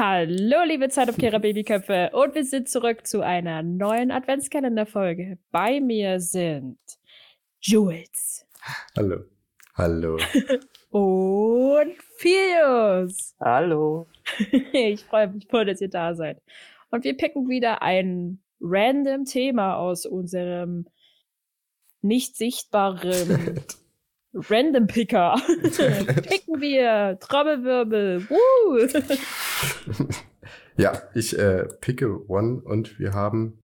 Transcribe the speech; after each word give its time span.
Hallo, 0.00 0.62
liebe 0.64 0.88
Zeitumkehrer 0.90 1.40
Babyköpfe. 1.40 2.10
Und 2.12 2.36
wir 2.36 2.44
sind 2.44 2.68
zurück 2.68 3.04
zu 3.04 3.20
einer 3.20 3.64
neuen 3.64 4.12
Adventskalenderfolge. 4.12 5.38
Bei 5.50 5.80
mir 5.80 6.20
sind 6.20 6.78
Jules. 7.60 8.46
Hallo. 8.96 9.24
Hallo. 9.74 10.16
Und 10.90 11.96
Filius. 12.16 13.34
Hallo. 13.40 14.06
Ich 14.72 15.02
freue 15.02 15.30
mich 15.30 15.48
voll, 15.50 15.64
dass 15.64 15.80
ihr 15.80 15.90
da 15.90 16.14
seid. 16.14 16.40
Und 16.92 17.02
wir 17.02 17.16
picken 17.16 17.48
wieder 17.48 17.82
ein 17.82 18.38
random 18.60 19.24
Thema 19.24 19.78
aus 19.78 20.06
unserem 20.06 20.86
nicht 22.02 22.36
sichtbaren 22.36 23.64
Random 24.32 24.86
Picker. 24.86 25.40
Picken 26.22 26.60
wir 26.60 27.18
Trommelwirbel. 27.18 28.28
Woo! 28.30 28.76
ja, 30.76 31.02
ich 31.14 31.38
äh, 31.38 31.66
picke 31.80 32.28
One 32.28 32.60
und 32.62 32.98
wir 32.98 33.12
haben 33.12 33.60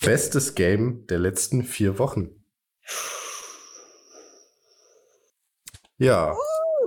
bestes 0.00 0.54
Game 0.54 1.06
der 1.06 1.18
letzten 1.18 1.62
vier 1.62 1.98
Wochen. 1.98 2.30
Ja. 5.98 6.36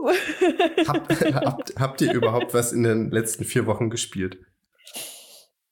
Hab, 0.88 1.10
habt, 1.10 1.80
habt 1.80 2.02
ihr 2.02 2.14
überhaupt 2.14 2.54
was 2.54 2.72
in 2.72 2.84
den 2.84 3.10
letzten 3.10 3.44
vier 3.44 3.66
Wochen 3.66 3.90
gespielt? 3.90 4.38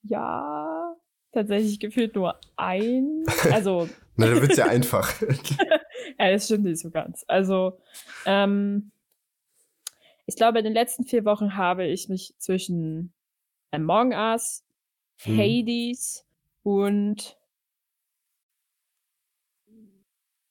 Ja, 0.02 0.96
tatsächlich 1.32 1.78
gefühlt 1.78 2.14
nur 2.14 2.40
ein. 2.56 3.24
Also. 3.52 3.88
Na, 4.16 4.26
dann 4.26 4.42
wird's 4.42 4.56
ja 4.56 4.66
einfach. 4.66 5.20
ja, 6.18 6.30
das 6.30 6.46
stimmt 6.46 6.64
nicht 6.64 6.80
so 6.80 6.90
ganz. 6.90 7.24
Also, 7.28 7.78
ähm, 8.26 8.92
ich 10.26 10.36
glaube, 10.36 10.58
in 10.58 10.64
den 10.64 10.74
letzten 10.74 11.04
vier 11.04 11.24
Wochen 11.24 11.56
habe 11.56 11.86
ich 11.86 12.08
mich 12.08 12.34
zwischen 12.38 13.12
Among 13.70 14.12
Us, 14.12 14.64
hm. 15.22 15.38
Hades 15.38 16.26
und 16.62 17.38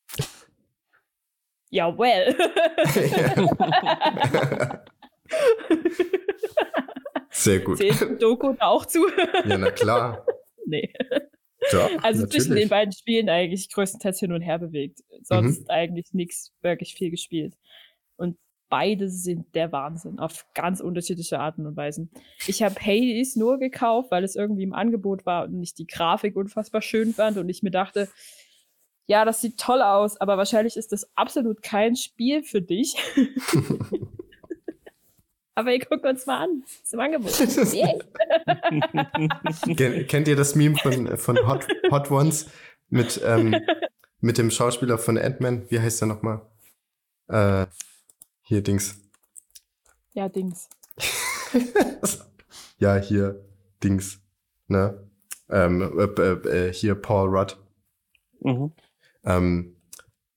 ja, 1.70 1.95
well. 1.97 2.36
Sehr 7.31 7.62
gut. 7.62 7.78
Zählt 7.78 8.22
Doku 8.22 8.52
da 8.53 8.67
auch 8.67 8.86
zu? 8.86 9.08
ja, 9.45 9.58
na 9.58 9.72
klar. 9.72 10.25
Nee. 10.66 10.94
Ja, 11.73 11.90
also 12.02 12.22
natürlich. 12.22 12.30
zwischen 12.30 12.56
den 12.56 12.69
beiden 12.69 12.94
Spielen 12.94 13.28
eigentlich 13.28 13.69
größtenteils 13.69 14.17
hin 14.17 14.31
und 14.31 14.42
her 14.42 14.59
bewegt. 14.59 15.03
Sonst 15.22 15.64
mhm. 15.64 15.69
eigentlich 15.69 16.14
nichts 16.14 16.53
wirklich 16.62 16.95
viel 16.95 17.12
gespielt. 17.12 17.58
Und 18.16 18.38
beide 18.73 19.07
sind 19.07 19.53
der 19.53 19.71
Wahnsinn 19.71 20.17
auf 20.17 20.47
ganz 20.55 20.79
unterschiedliche 20.79 21.39
Arten 21.39 21.67
und 21.67 21.77
Weisen. 21.77 22.09
Ich 22.47 22.63
habe 22.63 22.73
Hades 22.73 23.35
nur 23.35 23.59
gekauft, 23.59 24.09
weil 24.09 24.23
es 24.23 24.35
irgendwie 24.35 24.63
im 24.63 24.73
Angebot 24.73 25.27
war 25.27 25.45
und 25.45 25.61
ich 25.61 25.75
die 25.75 25.85
Grafik 25.85 26.35
unfassbar 26.35 26.81
schön 26.81 27.13
fand 27.13 27.38
und 27.38 27.47
ich 27.49 27.61
mir 27.61 27.69
dachte, 27.69 28.09
ja, 29.05 29.25
das 29.25 29.41
sieht 29.41 29.59
toll 29.59 29.83
aus, 29.83 30.19
aber 30.19 30.38
wahrscheinlich 30.38 30.75
ist 30.75 30.91
das 30.91 31.07
absolut 31.16 31.61
kein 31.61 31.95
Spiel 31.95 32.41
für 32.41 32.63
dich. 32.63 32.95
aber 35.53 35.71
ihr 35.71 35.85
guckt 35.85 36.03
uns 36.03 36.25
mal 36.25 36.45
an. 36.45 36.63
Das 36.63 36.81
ist 36.81 36.94
im 36.95 36.99
Angebot. 36.99 37.31
Kennt 40.07 40.27
ihr 40.27 40.35
das 40.35 40.55
Meme 40.55 40.77
von, 40.77 41.16
von 41.17 41.47
Hot, 41.47 41.67
Hot 41.91 42.09
Ones 42.09 42.49
mit, 42.89 43.21
ähm, 43.23 43.55
mit 44.19 44.39
dem 44.39 44.49
Schauspieler 44.49 44.97
von 44.97 45.19
Ant-Man? 45.19 45.69
Wie 45.69 45.79
heißt 45.79 46.01
der 46.01 46.07
nochmal? 46.07 46.41
Äh, 47.27 47.67
hier, 48.44 48.61
Dings. 48.61 48.99
Ja, 50.13 50.30
Dings. 50.30 50.69
ja, 52.77 52.97
hier, 52.97 53.44
Dings. 53.83 54.19
Ne? 54.67 55.09
Ähm, 55.50 55.81
äh, 55.97 56.22
äh, 56.22 56.67
äh 56.67 56.73
hier 56.73 56.95
Paul 56.95 57.30
Rudd. 57.30 57.58
Mhm. 58.41 58.73
Ähm, 59.23 59.75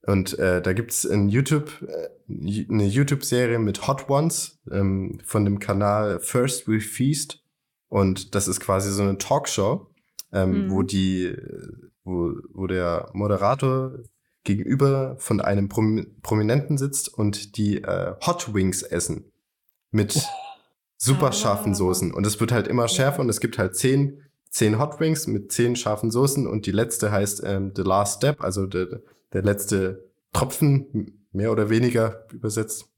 und 0.06 0.38
äh, 0.38 0.62
da 0.62 0.72
gibt's 0.72 1.04
in 1.04 1.28
YouTube 1.28 1.82
äh, 1.82 2.08
eine 2.28 2.86
YouTube-Serie 2.86 3.58
mit 3.58 3.86
Hot 3.86 4.08
Ones 4.08 4.58
ähm, 4.70 5.19
von 5.25 5.44
dem 5.44 5.58
Kanal 5.58 6.20
First 6.20 6.69
We 6.69 6.81
Feast. 6.81 7.42
Und 7.88 8.34
das 8.34 8.48
ist 8.48 8.60
quasi 8.60 8.91
so 8.92 9.02
eine 9.02 9.19
Talkshow, 9.19 9.88
ähm, 10.32 10.66
mhm. 10.66 10.70
wo 10.70 10.82
die, 10.82 11.36
wo, 12.04 12.34
wo 12.52 12.66
der 12.66 13.10
Moderator 13.12 13.98
gegenüber 14.46 15.16
von 15.18 15.42
einem 15.42 15.68
Prom 15.68 16.06
Prominenten 16.22 16.78
sitzt 16.78 17.12
und 17.12 17.58
die 17.58 17.82
äh, 17.82 18.14
Hot 18.24 18.54
Wings 18.54 18.82
essen 18.82 19.30
mit 19.90 20.26
super 20.96 21.32
scharfen 21.32 21.72
ah. 21.72 21.74
Soßen. 21.74 22.14
Und 22.14 22.26
es 22.26 22.40
wird 22.40 22.52
halt 22.52 22.68
immer 22.68 22.88
schärfer 22.88 23.20
und 23.20 23.28
es 23.28 23.40
gibt 23.40 23.58
halt 23.58 23.76
zehn, 23.76 24.22
zehn 24.48 24.78
Hot 24.78 24.98
Wings 25.00 25.26
mit 25.26 25.52
zehn 25.52 25.76
scharfen 25.76 26.10
Soßen 26.10 26.46
und 26.46 26.64
die 26.64 26.72
letzte 26.72 27.12
heißt 27.12 27.42
ähm, 27.44 27.72
The 27.76 27.82
Last 27.82 28.18
Step, 28.18 28.42
also 28.42 28.66
der, 28.66 29.02
der 29.34 29.42
letzte 29.42 30.10
Tropfen, 30.32 31.26
mehr 31.32 31.52
oder 31.52 31.68
weniger 31.68 32.26
übersetzt. 32.32 32.88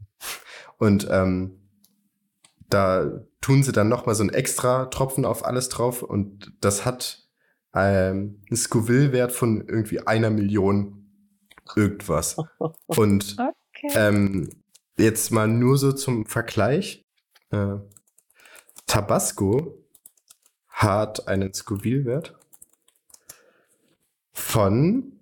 Und 0.79 1.09
ähm, 1.11 1.59
da 2.71 3.23
tun 3.41 3.63
sie 3.63 3.73
dann 3.73 3.89
nochmal 3.89 4.15
so 4.15 4.23
ein 4.23 4.31
extra 4.31 4.87
Tropfen 4.87 5.25
auf 5.25 5.45
alles 5.45 5.69
drauf 5.69 6.03
und 6.03 6.53
das 6.61 6.85
hat 6.85 7.27
ähm, 7.75 8.43
einen 8.49 8.57
Scoville-Wert 8.57 9.33
von 9.33 9.67
irgendwie 9.67 10.01
einer 10.07 10.31
Million 10.31 10.98
irgendwas. 11.77 12.37
Und 12.87 13.37
okay. 13.75 13.89
ähm, 13.95 14.51
jetzt 14.99 15.31
mal 15.31 15.49
nur 15.49 15.79
so 15.79 15.93
zum 15.93 16.27
Vergleich. 16.27 17.05
Äh, 17.51 17.77
Tabasco 18.87 19.85
hat 20.69 21.29
einen 21.29 21.53
Scoville-Wert 21.53 22.39
von 24.33 25.19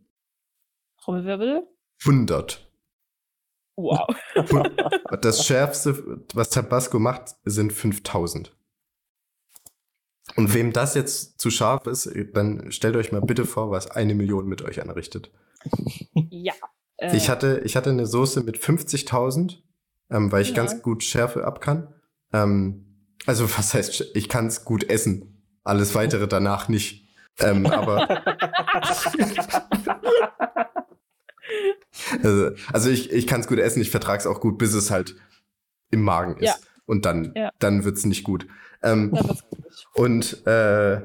Trommelwirbel? 1.01 1.67
100. 2.05 2.69
Wow. 3.77 4.09
das 5.21 5.45
Schärfste, 5.45 6.25
was 6.35 6.51
Tabasco 6.51 6.99
macht, 6.99 7.37
sind 7.45 7.73
5000. 7.73 8.57
Und 10.35 10.53
wem 10.53 10.73
das 10.73 10.95
jetzt 10.95 11.41
zu 11.41 11.51
scharf 11.51 11.87
ist, 11.87 12.11
dann 12.33 12.73
stellt 12.73 12.97
euch 12.97 13.13
mal 13.13 13.21
bitte 13.21 13.45
vor, 13.45 13.71
was 13.71 13.91
eine 13.91 14.15
Million 14.15 14.47
mit 14.47 14.63
euch 14.63 14.83
anrichtet. 14.83 15.31
Ja. 16.31 16.55
Äh, 16.97 17.17
ich, 17.17 17.29
hatte, 17.29 17.61
ich 17.65 17.77
hatte 17.77 17.91
eine 17.91 18.07
Soße 18.07 18.43
mit 18.43 18.59
50.000, 18.59 19.59
ähm, 20.11 20.33
weil 20.33 20.43
ich 20.43 20.51
ja. 20.51 20.55
ganz 20.55 20.83
gut 20.83 21.03
Schärfe 21.03 21.45
ab 21.45 21.61
kann. 21.61 21.95
Ähm, 22.33 23.09
also 23.27 23.45
was 23.57 23.75
heißt, 23.75 24.13
ich 24.15 24.29
kann 24.29 24.47
es 24.47 24.65
gut 24.65 24.89
essen. 24.89 25.43
Alles 25.65 25.95
weitere 25.95 26.29
danach 26.29 26.69
nicht. 26.69 27.09
Ähm, 27.39 27.67
aber 27.67 28.09
Also, 32.23 32.51
also 32.73 32.91
ich, 32.91 33.13
ich 33.13 33.27
kann 33.27 33.41
es 33.41 33.47
gut 33.47 33.59
essen, 33.59 33.81
ich 33.81 33.91
vertrage 33.91 34.21
es 34.21 34.27
auch 34.27 34.41
gut, 34.41 34.59
bis 34.59 34.75
es 34.75 34.91
halt 34.91 35.17
im 35.91 36.03
Magen 36.03 36.37
ist. 36.37 36.47
Ja. 36.47 36.55
Und 36.85 37.05
dann, 37.05 37.33
ja. 37.35 37.51
dann 37.59 37.85
wird's 37.85 38.05
nicht 38.05 38.25
gut. 38.25 38.47
Ähm, 38.83 39.11
gut. 39.11 39.45
Und 39.95 40.47
äh, 40.47 41.01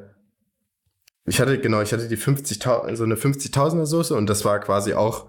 ich 1.25 1.39
hatte, 1.39 1.59
genau, 1.59 1.81
ich 1.81 1.93
hatte 1.93 2.07
die 2.07 2.17
50.000, 2.17 2.95
so 2.95 3.03
eine 3.03 3.15
50.000er 3.15 3.85
Soße 3.85 4.15
und 4.15 4.27
das 4.27 4.45
war 4.45 4.59
quasi 4.59 4.93
auch, 4.93 5.27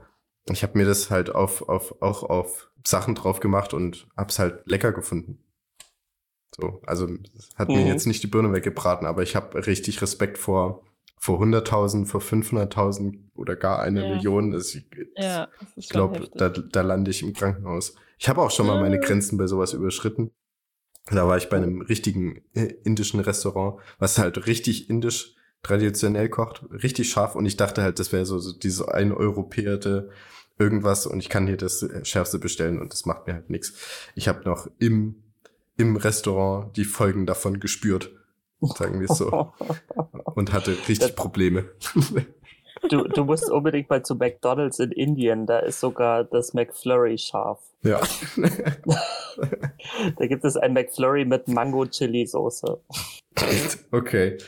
ich 0.50 0.62
habe 0.62 0.78
mir 0.78 0.86
das 0.86 1.10
halt 1.10 1.34
auf, 1.34 1.68
auf, 1.68 2.00
auch 2.02 2.22
auf 2.22 2.70
Sachen 2.86 3.14
drauf 3.14 3.40
gemacht 3.40 3.74
und 3.74 4.08
hab's 4.16 4.38
halt 4.38 4.66
lecker 4.66 4.92
gefunden. 4.92 5.38
So, 6.54 6.82
also 6.86 7.08
hat 7.56 7.68
mhm. 7.68 7.76
mir 7.76 7.86
jetzt 7.86 8.06
nicht 8.06 8.22
die 8.22 8.26
Birne 8.26 8.52
weggebraten, 8.52 9.06
aber 9.06 9.22
ich 9.22 9.36
habe 9.36 9.66
richtig 9.66 10.02
Respekt 10.02 10.38
vor 10.38 10.84
vor 11.22 11.40
100.000, 11.40 12.06
vor 12.06 12.20
500.000 12.20 13.16
oder 13.36 13.54
gar 13.54 13.78
eine 13.78 14.02
ja. 14.02 14.16
Million. 14.16 14.52
Also 14.52 14.78
ich, 14.78 14.86
ja, 15.16 15.48
ich 15.76 15.88
glaube, 15.88 16.28
da, 16.34 16.48
da 16.48 16.80
lande 16.80 17.12
ich 17.12 17.22
im 17.22 17.32
Krankenhaus. 17.32 17.94
Ich 18.18 18.28
habe 18.28 18.42
auch 18.42 18.50
schon 18.50 18.66
mal 18.66 18.80
meine 18.80 18.98
Grenzen 18.98 19.38
bei 19.38 19.46
sowas 19.46 19.72
überschritten. 19.72 20.32
Da 21.12 21.28
war 21.28 21.36
ich 21.36 21.48
bei 21.48 21.58
einem 21.58 21.80
richtigen 21.80 22.42
äh, 22.54 22.74
indischen 22.82 23.20
Restaurant, 23.20 23.80
was 24.00 24.18
halt 24.18 24.48
richtig 24.48 24.90
indisch 24.90 25.36
traditionell 25.62 26.28
kocht, 26.28 26.64
richtig 26.70 27.10
scharf. 27.10 27.34
Und 27.34 27.46
ich 27.46 27.56
dachte 27.56 27.82
halt, 27.82 27.98
das 27.98 28.12
wäre 28.12 28.26
so, 28.26 28.38
so 28.38 28.52
diese 28.52 28.92
eineuropäerte 28.92 30.10
irgendwas 30.58 31.06
und 31.06 31.18
ich 31.18 31.28
kann 31.28 31.46
hier 31.46 31.56
das 31.56 31.84
Schärfste 32.02 32.38
bestellen 32.38 32.80
und 32.80 32.92
das 32.92 33.06
macht 33.06 33.26
mir 33.26 33.34
halt 33.34 33.50
nichts. 33.50 33.74
Ich 34.14 34.28
habe 34.28 34.44
noch 34.44 34.68
im, 34.78 35.22
im 35.76 35.96
Restaurant 35.96 36.76
die 36.76 36.84
Folgen 36.84 37.26
davon 37.26 37.58
gespürt 37.58 38.10
sagen 38.68 39.00
wir 39.00 39.10
es 39.10 39.18
so. 39.18 39.52
Und 40.34 40.52
hatte 40.52 40.76
richtig 40.88 41.16
Probleme. 41.16 41.70
Du, 42.88 43.04
du 43.04 43.24
musst 43.24 43.48
unbedingt 43.48 43.88
mal 43.90 44.02
zu 44.02 44.16
McDonalds 44.16 44.80
in 44.80 44.90
Indien, 44.90 45.46
da 45.46 45.60
ist 45.60 45.78
sogar 45.78 46.24
das 46.24 46.52
McFlurry 46.52 47.16
scharf. 47.16 47.60
Ja. 47.84 48.00
da 50.16 50.26
gibt 50.26 50.44
es 50.44 50.56
ein 50.56 50.72
McFlurry 50.72 51.24
mit 51.24 51.46
Mango-Chili-Soße. 51.46 52.80
Okay. 53.92 54.38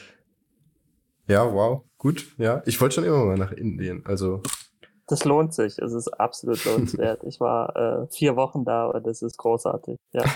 Ja, 1.26 1.52
wow. 1.52 1.82
Gut, 1.98 2.34
ja. 2.38 2.62
Ich 2.66 2.80
wollte 2.80 2.96
schon 2.96 3.04
immer 3.04 3.24
mal 3.24 3.38
nach 3.38 3.52
Indien, 3.52 4.04
also. 4.06 4.42
Das 5.06 5.24
lohnt 5.24 5.54
sich. 5.54 5.78
Es 5.78 5.92
ist 5.92 6.08
absolut 6.08 6.64
lohnenswert. 6.66 7.22
Ich 7.24 7.40
war 7.40 7.76
äh, 7.76 8.06
vier 8.12 8.36
Wochen 8.36 8.64
da 8.64 8.86
und 8.86 9.06
es 9.06 9.22
ist 9.22 9.36
großartig, 9.38 9.98
ja. 10.12 10.24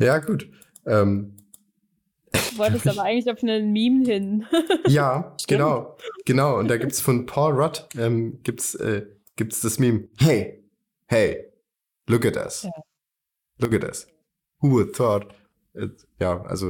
Ja, 0.00 0.18
gut. 0.18 0.48
Ähm, 0.86 1.34
Du 2.32 2.58
wolltest 2.58 2.86
aber 2.86 3.02
eigentlich 3.02 3.30
auf 3.30 3.42
einen 3.42 3.72
Meme 3.72 4.04
hin. 4.04 4.46
ja, 4.86 5.34
genau. 5.46 5.96
Genau. 6.24 6.58
Und 6.58 6.68
da 6.68 6.76
gibt's 6.76 7.00
von 7.00 7.26
Paul 7.26 7.52
Rudd, 7.60 7.88
ähm, 7.96 8.40
gibt's, 8.42 8.74
äh, 8.74 9.06
gibt's 9.36 9.60
das 9.60 9.78
Meme. 9.78 10.08
Hey, 10.18 10.62
hey, 11.06 11.52
look 12.06 12.26
at 12.26 12.36
us. 12.36 12.64
Ja. 12.64 12.70
Look 13.58 13.72
at 13.72 13.84
us. 13.84 14.06
Who 14.60 14.70
would 14.70 14.94
thought? 14.94 15.26
It, 15.74 16.06
ja, 16.20 16.42
also 16.42 16.68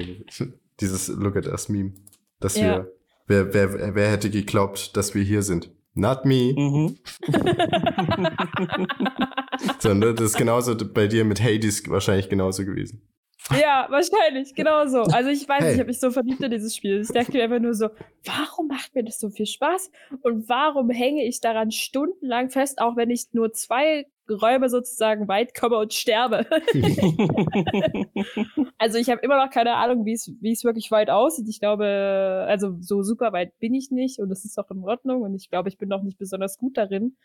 dieses 0.81 1.09
Look 1.09 1.37
at 1.37 1.47
us 1.47 1.69
Meme. 1.69 1.95
Dass 2.41 2.57
ja. 2.57 2.63
wir, 2.63 2.93
wer, 3.27 3.55
wer, 3.55 3.95
wer 3.95 4.11
hätte 4.11 4.31
geglaubt, 4.31 4.97
dass 4.97 5.15
wir 5.15 5.23
hier 5.23 5.43
sind? 5.43 5.71
Not 5.95 6.25
me. 6.25 6.55
Mhm. 6.57 6.97
so, 9.81 9.95
ne, 9.95 10.15
das 10.15 10.27
ist 10.27 10.37
genauso 10.37 10.77
bei 10.77 11.09
dir 11.09 11.25
mit 11.25 11.43
Hades 11.43 11.89
wahrscheinlich 11.89 12.29
genauso 12.29 12.65
gewesen. 12.65 13.03
Ja, 13.51 13.87
wahrscheinlich, 13.89 14.55
genau 14.55 14.87
so. 14.87 15.03
Also 15.03 15.31
ich 15.31 15.49
weiß 15.49 15.63
hey. 15.63 15.73
ich 15.73 15.79
habe 15.79 15.89
mich 15.89 16.01
so 16.01 16.11
verliebt 16.11 16.43
in 16.43 16.51
dieses 16.51 16.77
Spiel. 16.77 17.01
Ich 17.01 17.09
dachte 17.09 17.33
mir 17.33 17.45
einfach 17.45 17.61
nur 17.61 17.75
so, 17.75 17.89
warum 18.25 18.69
macht 18.69 18.95
mir 18.95 19.05
das 19.05 19.19
so 19.19 19.31
viel 19.31 19.47
Spaß? 19.47 19.91
Und 20.23 20.49
warum 20.49 20.91
hänge 20.91 21.25
ich 21.25 21.41
daran 21.41 21.71
stundenlang 21.71 22.51
fest, 22.51 22.81
auch 22.81 22.97
wenn 22.97 23.11
ich 23.11 23.27
nur 23.33 23.53
zwei 23.53 24.07
Räume 24.31 24.69
sozusagen 24.69 25.29
weit 25.29 25.55
komme 25.55 25.79
und 25.79 25.95
sterbe? 25.95 26.47
also 28.79 28.99
ich 28.99 29.09
habe 29.09 29.23
immer 29.23 29.43
noch 29.43 29.51
keine 29.51 29.77
Ahnung, 29.77 30.05
wie 30.05 30.13
es 30.13 30.31
wie 30.41 30.53
es 30.53 30.65
wirklich 30.65 30.91
weit 30.91 31.09
aussieht. 31.09 31.49
Ich 31.49 31.61
glaube, 31.61 32.45
also 32.49 32.77
so 32.81 33.03
super 33.03 33.33
weit 33.33 33.59
bin 33.59 33.75
ich 33.75 33.91
nicht 33.91 34.19
und 34.19 34.29
das 34.29 34.45
ist 34.45 34.59
auch 34.59 34.71
in 34.71 34.83
Ordnung 34.83 35.23
und 35.23 35.35
ich 35.35 35.49
glaube, 35.49 35.69
ich 35.69 35.79
bin 35.79 35.89
noch 35.89 36.03
nicht 36.03 36.19
besonders 36.19 36.59
gut 36.59 36.77
darin. 36.77 37.17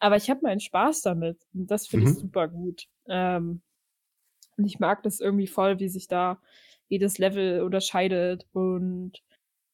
Aber 0.00 0.16
ich 0.16 0.30
habe 0.30 0.40
meinen 0.42 0.60
Spaß 0.60 1.02
damit 1.02 1.38
und 1.54 1.70
das 1.70 1.86
finde 1.86 2.06
mhm. 2.06 2.12
ich 2.12 2.18
super 2.18 2.48
gut. 2.48 2.84
Ähm, 3.08 3.62
und 4.58 4.66
ich 4.66 4.78
mag 4.78 5.02
das 5.02 5.20
irgendwie 5.20 5.46
voll, 5.46 5.78
wie 5.78 5.88
sich 5.88 6.08
da 6.08 6.40
jedes 6.88 7.18
Level 7.18 7.62
unterscheidet 7.62 8.46
und 8.52 9.12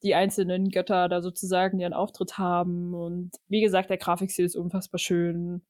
die 0.02 0.14
einzelnen 0.14 0.68
Götter 0.68 1.08
da 1.08 1.22
sozusagen 1.22 1.80
ihren 1.80 1.94
Auftritt 1.94 2.36
haben. 2.36 2.94
Und 2.94 3.30
wie 3.48 3.62
gesagt, 3.62 3.88
der 3.88 3.96
Grafikstil 3.96 4.44
ist 4.44 4.56
unfassbar 4.56 4.98
schön. 4.98 5.62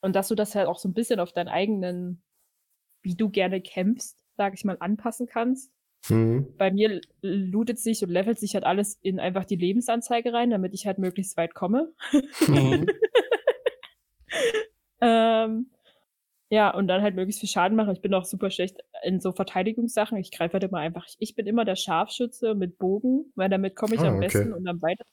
Und 0.00 0.14
dass 0.14 0.28
du 0.28 0.36
das 0.36 0.54
halt 0.54 0.68
auch 0.68 0.78
so 0.78 0.88
ein 0.88 0.94
bisschen 0.94 1.18
auf 1.18 1.32
deinen 1.32 1.48
eigenen, 1.48 2.22
wie 3.02 3.16
du 3.16 3.30
gerne 3.30 3.60
kämpfst, 3.60 4.16
sag 4.36 4.54
ich 4.54 4.64
mal, 4.64 4.76
anpassen 4.78 5.26
kannst. 5.26 5.72
Mhm. 6.08 6.54
Bei 6.56 6.70
mir 6.70 7.00
lootet 7.20 7.80
sich 7.80 8.04
und 8.04 8.10
levelt 8.10 8.38
sich 8.38 8.54
halt 8.54 8.64
alles 8.64 8.96
in 9.02 9.18
einfach 9.18 9.44
die 9.44 9.56
Lebensanzeige 9.56 10.32
rein, 10.32 10.50
damit 10.50 10.72
ich 10.72 10.86
halt 10.86 10.98
möglichst 10.98 11.36
weit 11.36 11.54
komme. 11.54 11.92
Mhm. 12.46 12.86
ähm, 15.00 15.70
ja, 16.50 16.70
und 16.74 16.88
dann 16.88 17.02
halt 17.02 17.14
möglichst 17.14 17.40
viel 17.40 17.48
Schaden 17.48 17.76
machen. 17.76 17.92
Ich 17.92 18.00
bin 18.00 18.14
auch 18.14 18.24
super 18.24 18.50
schlecht 18.50 18.78
in 19.02 19.20
so 19.20 19.32
Verteidigungssachen. 19.32 20.16
Ich 20.16 20.30
greife 20.30 20.54
halt 20.54 20.64
immer 20.64 20.78
einfach, 20.78 21.06
ich 21.18 21.34
bin 21.34 21.46
immer 21.46 21.64
der 21.66 21.76
Scharfschütze 21.76 22.54
mit 22.54 22.78
Bogen, 22.78 23.32
weil 23.34 23.50
damit 23.50 23.76
komme 23.76 23.94
ich 23.94 24.00
ah, 24.00 24.08
am 24.08 24.16
okay. 24.16 24.26
besten 24.26 24.52
und 24.54 24.66
am 24.66 24.80
weitesten. 24.80 25.12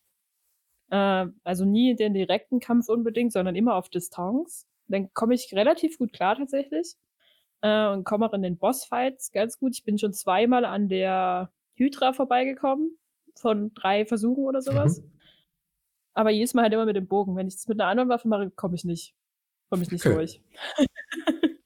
Äh, 0.91 1.27
also 1.43 1.65
nie 1.65 1.91
in 1.91 1.97
den 1.97 2.13
direkten 2.13 2.59
Kampf 2.61 2.87
unbedingt, 2.87 3.33
sondern 3.33 3.55
immer 3.55 3.75
auf 3.75 3.89
Distanz. 3.89 4.65
Dann 4.87 5.11
komme 5.13 5.33
ich 5.33 5.51
relativ 5.53 5.97
gut 5.97 6.13
klar 6.13 6.37
tatsächlich. 6.37 6.95
Äh, 7.61 7.89
und 7.89 8.05
komme 8.05 8.27
auch 8.27 8.33
in 8.33 8.41
den 8.41 8.57
Bossfights 8.57 9.31
ganz 9.31 9.59
gut. 9.59 9.75
Ich 9.75 9.83
bin 9.83 9.97
schon 9.97 10.13
zweimal 10.13 10.63
an 10.63 10.87
der 10.87 11.51
Hydra 11.73 12.13
vorbeigekommen. 12.13 12.97
Von 13.37 13.73
drei 13.73 14.05
Versuchen 14.05 14.45
oder 14.45 14.61
sowas. 14.61 15.01
Mhm. 15.01 15.11
Aber 16.13 16.29
jedes 16.29 16.53
Mal 16.53 16.63
halt 16.63 16.73
immer 16.73 16.85
mit 16.85 16.95
dem 16.95 17.07
Bogen. 17.07 17.35
Wenn 17.35 17.47
ich 17.47 17.55
das 17.55 17.67
mit 17.67 17.81
einer 17.81 17.89
anderen 17.89 18.07
Waffe 18.07 18.29
mache, 18.29 18.49
komme 18.51 18.75
ich 18.75 18.85
nicht. 18.85 19.13
Komme 19.69 19.83
ich 19.83 19.91
nicht 19.91 20.05
okay. 20.05 20.15
durch. 20.15 20.41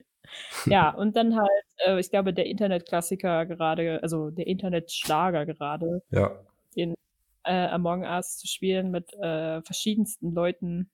ja, 0.66 0.90
und 0.92 1.16
dann 1.16 1.36
halt, 1.36 1.66
äh, 1.86 2.00
ich 2.00 2.10
glaube, 2.10 2.34
der 2.34 2.46
Internetklassiker 2.46 3.46
gerade, 3.46 4.02
also 4.02 4.30
der 4.30 4.48
Internetschlager 4.48 5.46
gerade, 5.46 6.02
ja. 6.12 6.40
den 6.76 6.96
äh, 7.44 7.68
Among 7.68 8.04
Us 8.04 8.38
zu 8.38 8.48
spielen 8.48 8.92
mit 8.92 9.14
äh, 9.14 9.62
verschiedensten 9.62 10.34
Leuten, 10.34 10.90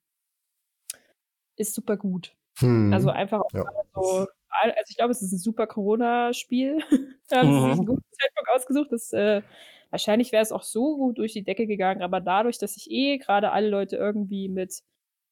ist 1.58 1.74
super 1.74 1.98
gut. 1.98 2.36
Hm. 2.60 2.94
Also 2.94 3.10
einfach 3.10 3.42
auch 3.42 3.54
ja. 3.54 3.66
so, 3.94 4.28
also 4.62 4.76
ich 4.90 4.98
glaube, 4.98 5.12
es 5.12 5.22
ist 5.22 5.32
ein 5.34 5.40
super 5.40 5.68
Corona-Spiel. 5.68 6.80
da 7.30 7.38
haben 7.38 7.52
sie 7.52 7.60
sich 7.60 7.72
einen 7.72 7.80
mhm. 7.82 7.86
guten 7.86 8.12
Zeitpunkt 8.12 8.50
ausgesucht. 8.50 8.92
Das, 8.92 9.14
äh, 9.14 9.42
wahrscheinlich 9.90 10.32
wäre 10.32 10.44
es 10.44 10.52
auch 10.52 10.64
so 10.64 10.98
gut 10.98 11.18
durch 11.18 11.34
die 11.34 11.44
Decke 11.44 11.68
gegangen, 11.68 12.02
aber 12.02 12.22
dadurch, 12.22 12.58
dass 12.58 12.74
sich 12.74 12.90
eh 12.90 13.18
gerade 13.18 13.52
alle 13.52 13.70
Leute 13.70 13.98
irgendwie 13.98 14.50
mit 14.50 14.82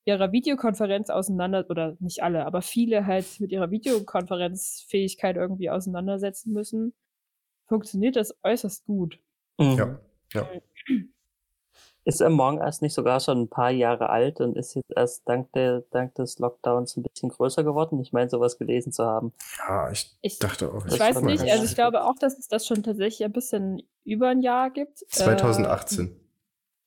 ihrer 0.06 0.32
Videokonferenz 0.32 1.10
auseinander, 1.10 1.66
oder 1.70 1.96
nicht 2.00 2.24
alle, 2.24 2.46
aber 2.46 2.62
viele 2.62 3.06
halt 3.06 3.40
mit 3.40 3.52
ihrer 3.52 3.72
Videokonferenzfähigkeit 3.72 5.36
irgendwie 5.38 5.70
auseinandersetzen 5.70 6.54
müssen, 6.54 6.94
funktioniert 7.68 8.16
das 8.16 8.36
äußerst 8.44 8.86
gut. 8.86 9.20
Mhm. 9.58 9.78
Ja, 9.78 10.00
ja. 10.34 10.48
Ist 12.06 12.22
Among 12.22 12.60
Us 12.60 12.82
nicht 12.82 12.94
sogar 12.94 13.22
schon 13.22 13.44
ein 13.44 13.50
paar 13.50 13.70
Jahre 13.70 14.10
alt 14.10 14.42
und 14.42 14.58
ist 14.58 14.76
jetzt 14.76 14.92
erst 14.94 15.24
dank, 15.26 15.54
der, 15.54 15.86
dank 15.92 16.14
des 16.16 16.38
Lockdowns 16.38 16.98
ein 16.98 17.04
bisschen 17.04 17.30
größer 17.30 17.64
geworden? 17.64 18.02
Ich 18.02 18.12
meine, 18.12 18.30
sowas 18.30 18.58
gelesen 18.58 18.92
zu 18.92 19.06
haben. 19.06 19.32
Ja, 19.58 19.90
ich, 19.90 20.14
ich 20.22 20.38
dachte 20.38 20.70
auch. 20.74 20.86
Ich 20.86 21.00
weiß 21.00 21.22
nicht, 21.22 21.50
also 21.50 21.64
ich 21.64 21.76
glaube 21.76 22.04
auch, 22.04 22.16
dass 22.20 22.38
es 22.38 22.50
das 22.50 22.68
schon 22.68 22.84
tatsächlich 22.84 23.24
ein 23.24 23.32
bisschen 23.32 23.84
über 24.04 24.28
ein 24.28 24.42
Jahr 24.42 24.70
gibt. 24.70 25.00
2018. 25.00 26.14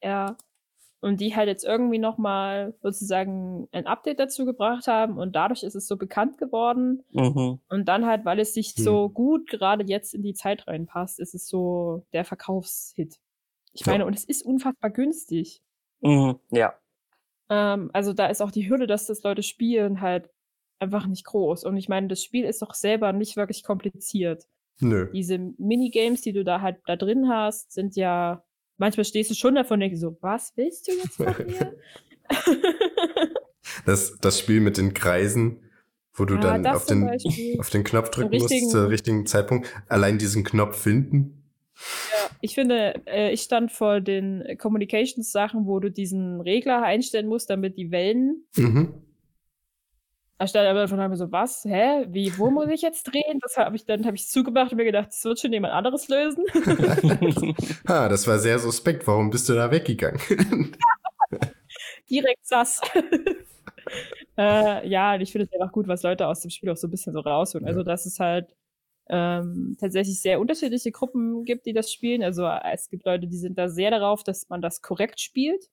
Äh, 0.01 0.09
ja, 0.09 0.37
und 1.07 1.21
die 1.21 1.37
halt 1.37 1.47
jetzt 1.47 1.65
irgendwie 1.65 1.99
nochmal 1.99 2.75
sozusagen 2.83 3.69
ein 3.71 3.87
Update 3.87 4.19
dazu 4.19 4.45
gebracht 4.45 4.89
haben 4.89 5.19
und 5.19 5.37
dadurch 5.37 5.63
ist 5.63 5.77
es 5.77 5.87
so 5.87 5.97
bekannt 5.97 6.37
geworden. 6.37 7.05
Mhm. 7.13 7.61
Und 7.69 7.85
dann 7.87 8.07
halt, 8.07 8.25
weil 8.25 8.41
es 8.41 8.55
sich 8.55 8.77
mhm. 8.77 8.83
so 8.83 9.09
gut 9.09 9.49
gerade 9.49 9.85
jetzt 9.85 10.15
in 10.15 10.23
die 10.23 10.35
Zeit 10.35 10.67
reinpasst, 10.67 11.21
ist 11.21 11.33
es 11.33 11.47
so 11.47 12.05
der 12.13 12.25
Verkaufshit. 12.25 13.21
Ich 13.73 13.87
meine, 13.87 14.05
und 14.05 14.17
es 14.17 14.25
ist 14.25 14.45
unfassbar 14.45 14.91
günstig. 14.91 15.63
Mhm. 16.01 16.41
Ja. 16.51 16.75
Ähm, 17.51 17.89
also 17.93 18.13
da 18.13 18.27
ist 18.27 18.43
auch 18.43 18.51
die 18.51 18.69
Hürde, 18.69 18.89
dass 18.89 19.07
das 19.07 19.23
Leute 19.23 19.45
spielen, 19.45 20.01
halt 20.01 20.29
einfach 20.81 21.07
nicht 21.07 21.25
groß. 21.25 21.63
Und 21.63 21.77
ich 21.77 21.89
meine, 21.89 22.09
das 22.09 22.25
Spiel 22.25 22.45
ist 22.45 22.63
doch 22.63 22.75
selber 22.75 23.13
nicht 23.13 23.37
wirklich 23.37 23.63
kompliziert. 23.63 24.49
Nö. 24.81 25.09
Diese 25.13 25.39
Minigames, 25.39 26.23
die 26.23 26.33
du 26.33 26.43
da 26.43 26.63
halt 26.63 26.79
da 26.87 26.97
drin 26.97 27.29
hast, 27.29 27.71
sind 27.71 27.95
ja 27.95 28.43
manchmal 28.79 29.05
stehst 29.05 29.31
du 29.31 29.35
schon 29.35 29.55
davon 29.55 29.75
und 29.75 29.81
denkst 29.81 30.01
so, 30.01 30.17
was 30.21 30.53
willst 30.57 30.89
du 30.89 30.93
jetzt 30.93 31.17
von 31.17 31.47
mir? 31.47 31.77
das, 33.87 34.19
das 34.21 34.39
Spiel 34.39 34.61
mit 34.61 34.77
den 34.77 34.95
Kreisen, 34.95 35.61
wo 36.15 36.25
du 36.25 36.35
ja, 36.35 36.41
dann 36.41 36.67
auf 36.67 36.87
den, 36.87 37.09
auf 37.59 37.71
den 37.71 37.85
Knopf 37.85 38.11
drücken 38.11 38.39
musst 38.39 38.71
zur 38.71 38.89
richtigen 38.89 39.27
Zeitpunkt. 39.27 39.69
Allein 39.89 40.19
diesen 40.19 40.45
Knopf 40.45 40.81
finden. 40.81 41.43
Ja, 42.11 42.31
ich 42.41 42.55
finde, 42.55 43.03
äh, 43.07 43.33
ich 43.33 43.43
stand 43.43 43.71
vor 43.71 44.01
den 44.01 44.57
Communications-Sachen, 44.59 45.67
wo 45.67 45.79
du 45.79 45.91
diesen 45.91 46.41
Regler 46.41 46.83
einstellen 46.83 47.29
musst, 47.29 47.51
damit 47.51 47.77
die 47.77 47.91
Wellen 47.91 48.47
mhm. 48.57 48.95
Anstatt 50.39 50.67
aber 50.67 50.87
von 50.87 50.99
mir 50.99 51.17
so, 51.17 51.33
was? 51.33 51.65
Hä? 51.65 52.07
Wie, 52.09 52.37
wo 52.37 52.51
muss 52.51 52.69
ich 52.69 52.83
jetzt 52.83 53.05
drehen? 53.05 53.39
Das 53.41 53.57
habe 53.57 53.75
ich 53.75 53.87
dann 53.87 54.05
habe 54.05 54.17
ich 54.17 54.29
zugemacht 54.29 54.71
und 54.71 54.77
mir 54.77 54.85
gedacht, 54.85 55.09
das 55.09 55.25
wird 55.25 55.41
schon 55.41 55.53
jemand 55.53 55.73
anderes 55.73 56.09
lösen. 56.09 56.45
ha, 57.89 58.09
das 58.09 58.27
war 58.27 58.39
sehr 58.39 58.59
suspekt. 58.59 59.07
Warum 59.07 59.31
bist 59.31 59.49
du 59.49 59.55
da 59.55 59.71
weggegangen? 59.71 60.21
Direkt 62.11 62.47
sass. 62.47 62.83
äh, 64.37 64.87
ja, 64.87 65.19
ich 65.19 65.33
finde 65.33 65.47
es 65.47 65.53
einfach 65.59 65.73
gut, 65.73 65.89
was 65.89 66.03
Leute 66.03 66.27
aus 66.27 66.41
dem 66.43 66.51
Spiel 66.51 66.71
auch 66.71 66.77
so 66.77 66.87
ein 66.87 66.91
bisschen 66.91 67.15
so 67.15 67.21
rausholen. 67.21 67.67
Also, 67.67 67.83
dass 67.83 68.05
es 68.05 68.21
halt 68.21 68.55
ähm, 69.09 69.79
tatsächlich 69.81 70.21
sehr 70.21 70.39
unterschiedliche 70.39 70.91
Gruppen 70.93 71.45
gibt, 71.45 71.65
die 71.65 71.73
das 71.73 71.91
spielen. 71.91 72.23
Also, 72.23 72.47
es 72.47 72.91
gibt 72.91 73.07
Leute, 73.07 73.27
die 73.27 73.39
sind 73.39 73.57
da 73.57 73.71
sehr 73.71 73.91
darauf, 73.91 74.23
dass 74.23 74.51
man 74.51 74.61
das 74.61 74.83
korrekt 74.83 75.19
spielt 75.19 75.71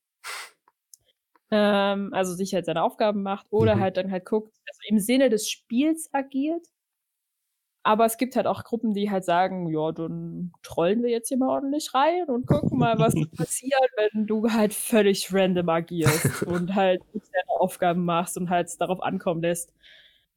ähm, 1.54 2.10
also 2.14 2.34
sich 2.34 2.54
halt 2.56 2.66
seine 2.66 2.84
Aufgaben 2.84 3.22
macht 3.22 3.46
oder 3.52 3.76
mhm. 3.76 3.80
halt 3.82 3.98
dann 3.98 4.12
halt 4.12 4.26
guckt, 4.26 4.54
also 4.68 4.80
im 4.88 5.00
Sinne 5.00 5.30
des 5.30 5.50
Spiels 5.50 6.10
agiert. 6.12 6.66
Aber 7.86 8.06
es 8.06 8.18
gibt 8.18 8.36
halt 8.38 8.48
auch 8.48 8.64
Gruppen, 8.64 8.94
die 8.94 9.12
halt 9.12 9.26
sagen, 9.26 9.70
ja, 9.70 9.92
dann 9.92 10.54
trollen 10.64 11.04
wir 11.04 11.10
jetzt 11.10 11.28
hier 11.28 11.38
mal 11.38 11.50
ordentlich 11.50 11.94
rein 11.94 12.26
und 12.30 12.48
gucken 12.48 12.80
mal, 12.80 12.98
was 12.98 13.14
passiert, 13.38 13.90
wenn 13.98 14.26
du 14.26 14.50
halt 14.50 14.74
völlig 14.74 15.32
random 15.34 15.68
agierst 15.70 16.44
und 16.48 16.74
halt 16.76 17.02
deine 17.14 17.60
Aufgaben 17.60 18.06
machst 18.06 18.38
und 18.38 18.50
halt 18.50 18.70
darauf 18.80 19.04
ankommen 19.04 19.42
lässt, 19.42 19.74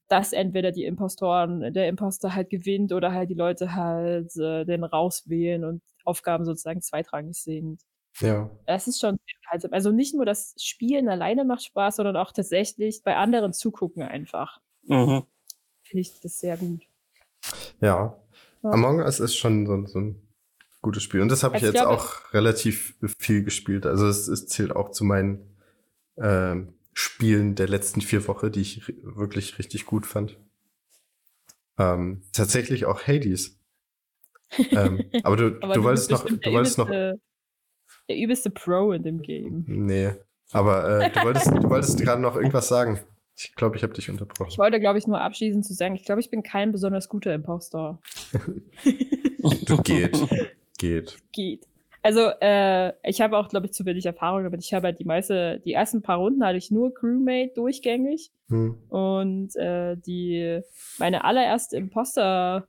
dass 0.08 0.32
entweder 0.32 0.72
die 0.72 0.84
Impostoren, 0.84 1.72
der 1.72 1.88
Imposter 1.88 2.34
halt 2.34 2.50
gewinnt 2.50 2.92
oder 2.92 3.12
halt 3.12 3.30
die 3.30 3.34
Leute 3.34 3.74
halt 3.74 4.36
äh, 4.36 4.64
den 4.64 4.84
rauswählen 4.84 5.64
und 5.64 5.82
Aufgaben 6.04 6.44
sozusagen 6.44 6.82
zweitrangig 6.82 7.36
sind. 7.36 7.80
Ja. 8.20 8.50
Es 8.66 8.86
ist 8.86 9.00
schon 9.00 9.18
unterhaltsam. 9.46 9.72
Also 9.72 9.90
nicht 9.90 10.14
nur 10.14 10.24
das 10.24 10.54
Spielen 10.58 11.08
alleine 11.08 11.44
macht 11.44 11.64
Spaß, 11.64 11.96
sondern 11.96 12.16
auch 12.16 12.32
tatsächlich 12.32 13.02
bei 13.02 13.16
anderen 13.16 13.52
zugucken 13.52 14.02
einfach. 14.02 14.60
Mhm. 14.84 15.24
Finde 15.82 16.00
ich 16.00 16.20
das 16.20 16.38
sehr 16.38 16.56
gut. 16.56 16.82
Ja. 17.80 18.16
ja. 18.62 18.70
Among 18.70 19.00
Us 19.00 19.20
ist 19.20 19.36
schon 19.36 19.66
so, 19.66 19.86
so 19.86 20.00
ein 20.00 20.22
gutes 20.82 21.02
Spiel. 21.02 21.20
Und 21.20 21.28
das 21.28 21.42
habe 21.42 21.56
ich 21.56 21.62
also 21.62 21.74
jetzt 21.74 21.82
glaube, 21.82 22.00
auch 22.00 22.32
relativ 22.32 22.96
viel 23.18 23.44
gespielt. 23.44 23.86
Also 23.86 24.06
es, 24.08 24.28
es 24.28 24.46
zählt 24.46 24.74
auch 24.74 24.90
zu 24.90 25.04
meinen 25.04 25.56
ähm, 26.16 26.74
Spielen 26.92 27.54
der 27.54 27.68
letzten 27.68 28.00
vier 28.00 28.26
Wochen, 28.26 28.50
die 28.50 28.62
ich 28.62 28.88
wirklich 29.02 29.58
richtig 29.58 29.84
gut 29.84 30.06
fand. 30.06 30.38
ähm, 31.78 32.22
tatsächlich 32.32 32.86
auch 32.86 33.06
Hades. 33.06 33.58
ähm, 34.70 35.04
aber 35.22 35.36
du, 35.36 35.58
aber 35.60 35.74
du, 35.74 35.80
du 35.80 35.84
wolltest 35.84 36.10
noch, 36.10 36.24
du 36.24 36.52
wolltest 36.52 36.78
noch. 36.78 36.88
Der 38.08 38.16
übelste 38.16 38.50
Pro 38.50 38.92
in 38.92 39.02
dem 39.02 39.22
Game. 39.22 39.64
Nee. 39.66 40.12
Aber 40.52 41.00
äh, 41.00 41.10
du 41.10 41.24
wolltest, 41.24 41.46
du 41.48 41.70
wolltest 41.70 42.00
gerade 42.00 42.22
noch 42.22 42.36
irgendwas 42.36 42.68
sagen. 42.68 43.00
Ich 43.36 43.54
glaube, 43.54 43.76
ich 43.76 43.82
habe 43.82 43.92
dich 43.92 44.08
unterbrochen. 44.08 44.48
Ich 44.50 44.58
wollte, 44.58 44.80
glaube 44.80 44.98
ich, 44.98 45.06
nur 45.06 45.20
abschließend 45.20 45.64
zu 45.64 45.74
sagen, 45.74 45.94
ich 45.94 46.04
glaube, 46.04 46.20
ich 46.20 46.30
bin 46.30 46.42
kein 46.42 46.72
besonders 46.72 47.08
guter 47.08 47.34
Impostor. 47.34 48.00
du 48.82 49.76
geht. 49.82 50.18
Geht. 50.78 51.16
Geht. 51.32 51.66
Also, 52.02 52.30
äh, 52.40 52.92
ich 53.02 53.20
habe 53.20 53.36
auch, 53.36 53.48
glaube 53.48 53.66
ich, 53.66 53.72
zu 53.72 53.84
wenig 53.84 54.06
Erfahrung 54.06 54.44
damit. 54.44 54.62
Ich 54.64 54.72
habe 54.72 54.86
halt 54.86 55.00
die 55.00 55.04
meiste, 55.04 55.60
die 55.64 55.72
ersten 55.72 56.02
paar 56.02 56.18
Runden 56.18 56.44
hatte 56.44 56.56
ich 56.56 56.70
nur 56.70 56.94
Crewmate 56.94 57.52
durchgängig. 57.54 58.30
Hm. 58.48 58.78
Und 58.88 59.56
äh, 59.56 59.96
die, 59.96 60.60
meine 60.98 61.24
allererste 61.24 61.76
Imposter 61.76 62.68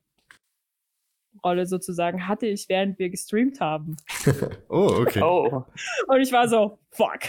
Rolle 1.43 1.65
sozusagen 1.65 2.27
hatte 2.27 2.45
ich, 2.45 2.69
während 2.69 2.99
wir 2.99 3.09
gestreamt 3.09 3.59
haben. 3.59 3.97
oh, 4.69 4.89
okay. 4.99 5.21
Oh. 5.21 5.63
Und 6.07 6.21
ich 6.21 6.31
war 6.31 6.47
so, 6.47 6.79
fuck. 6.91 7.19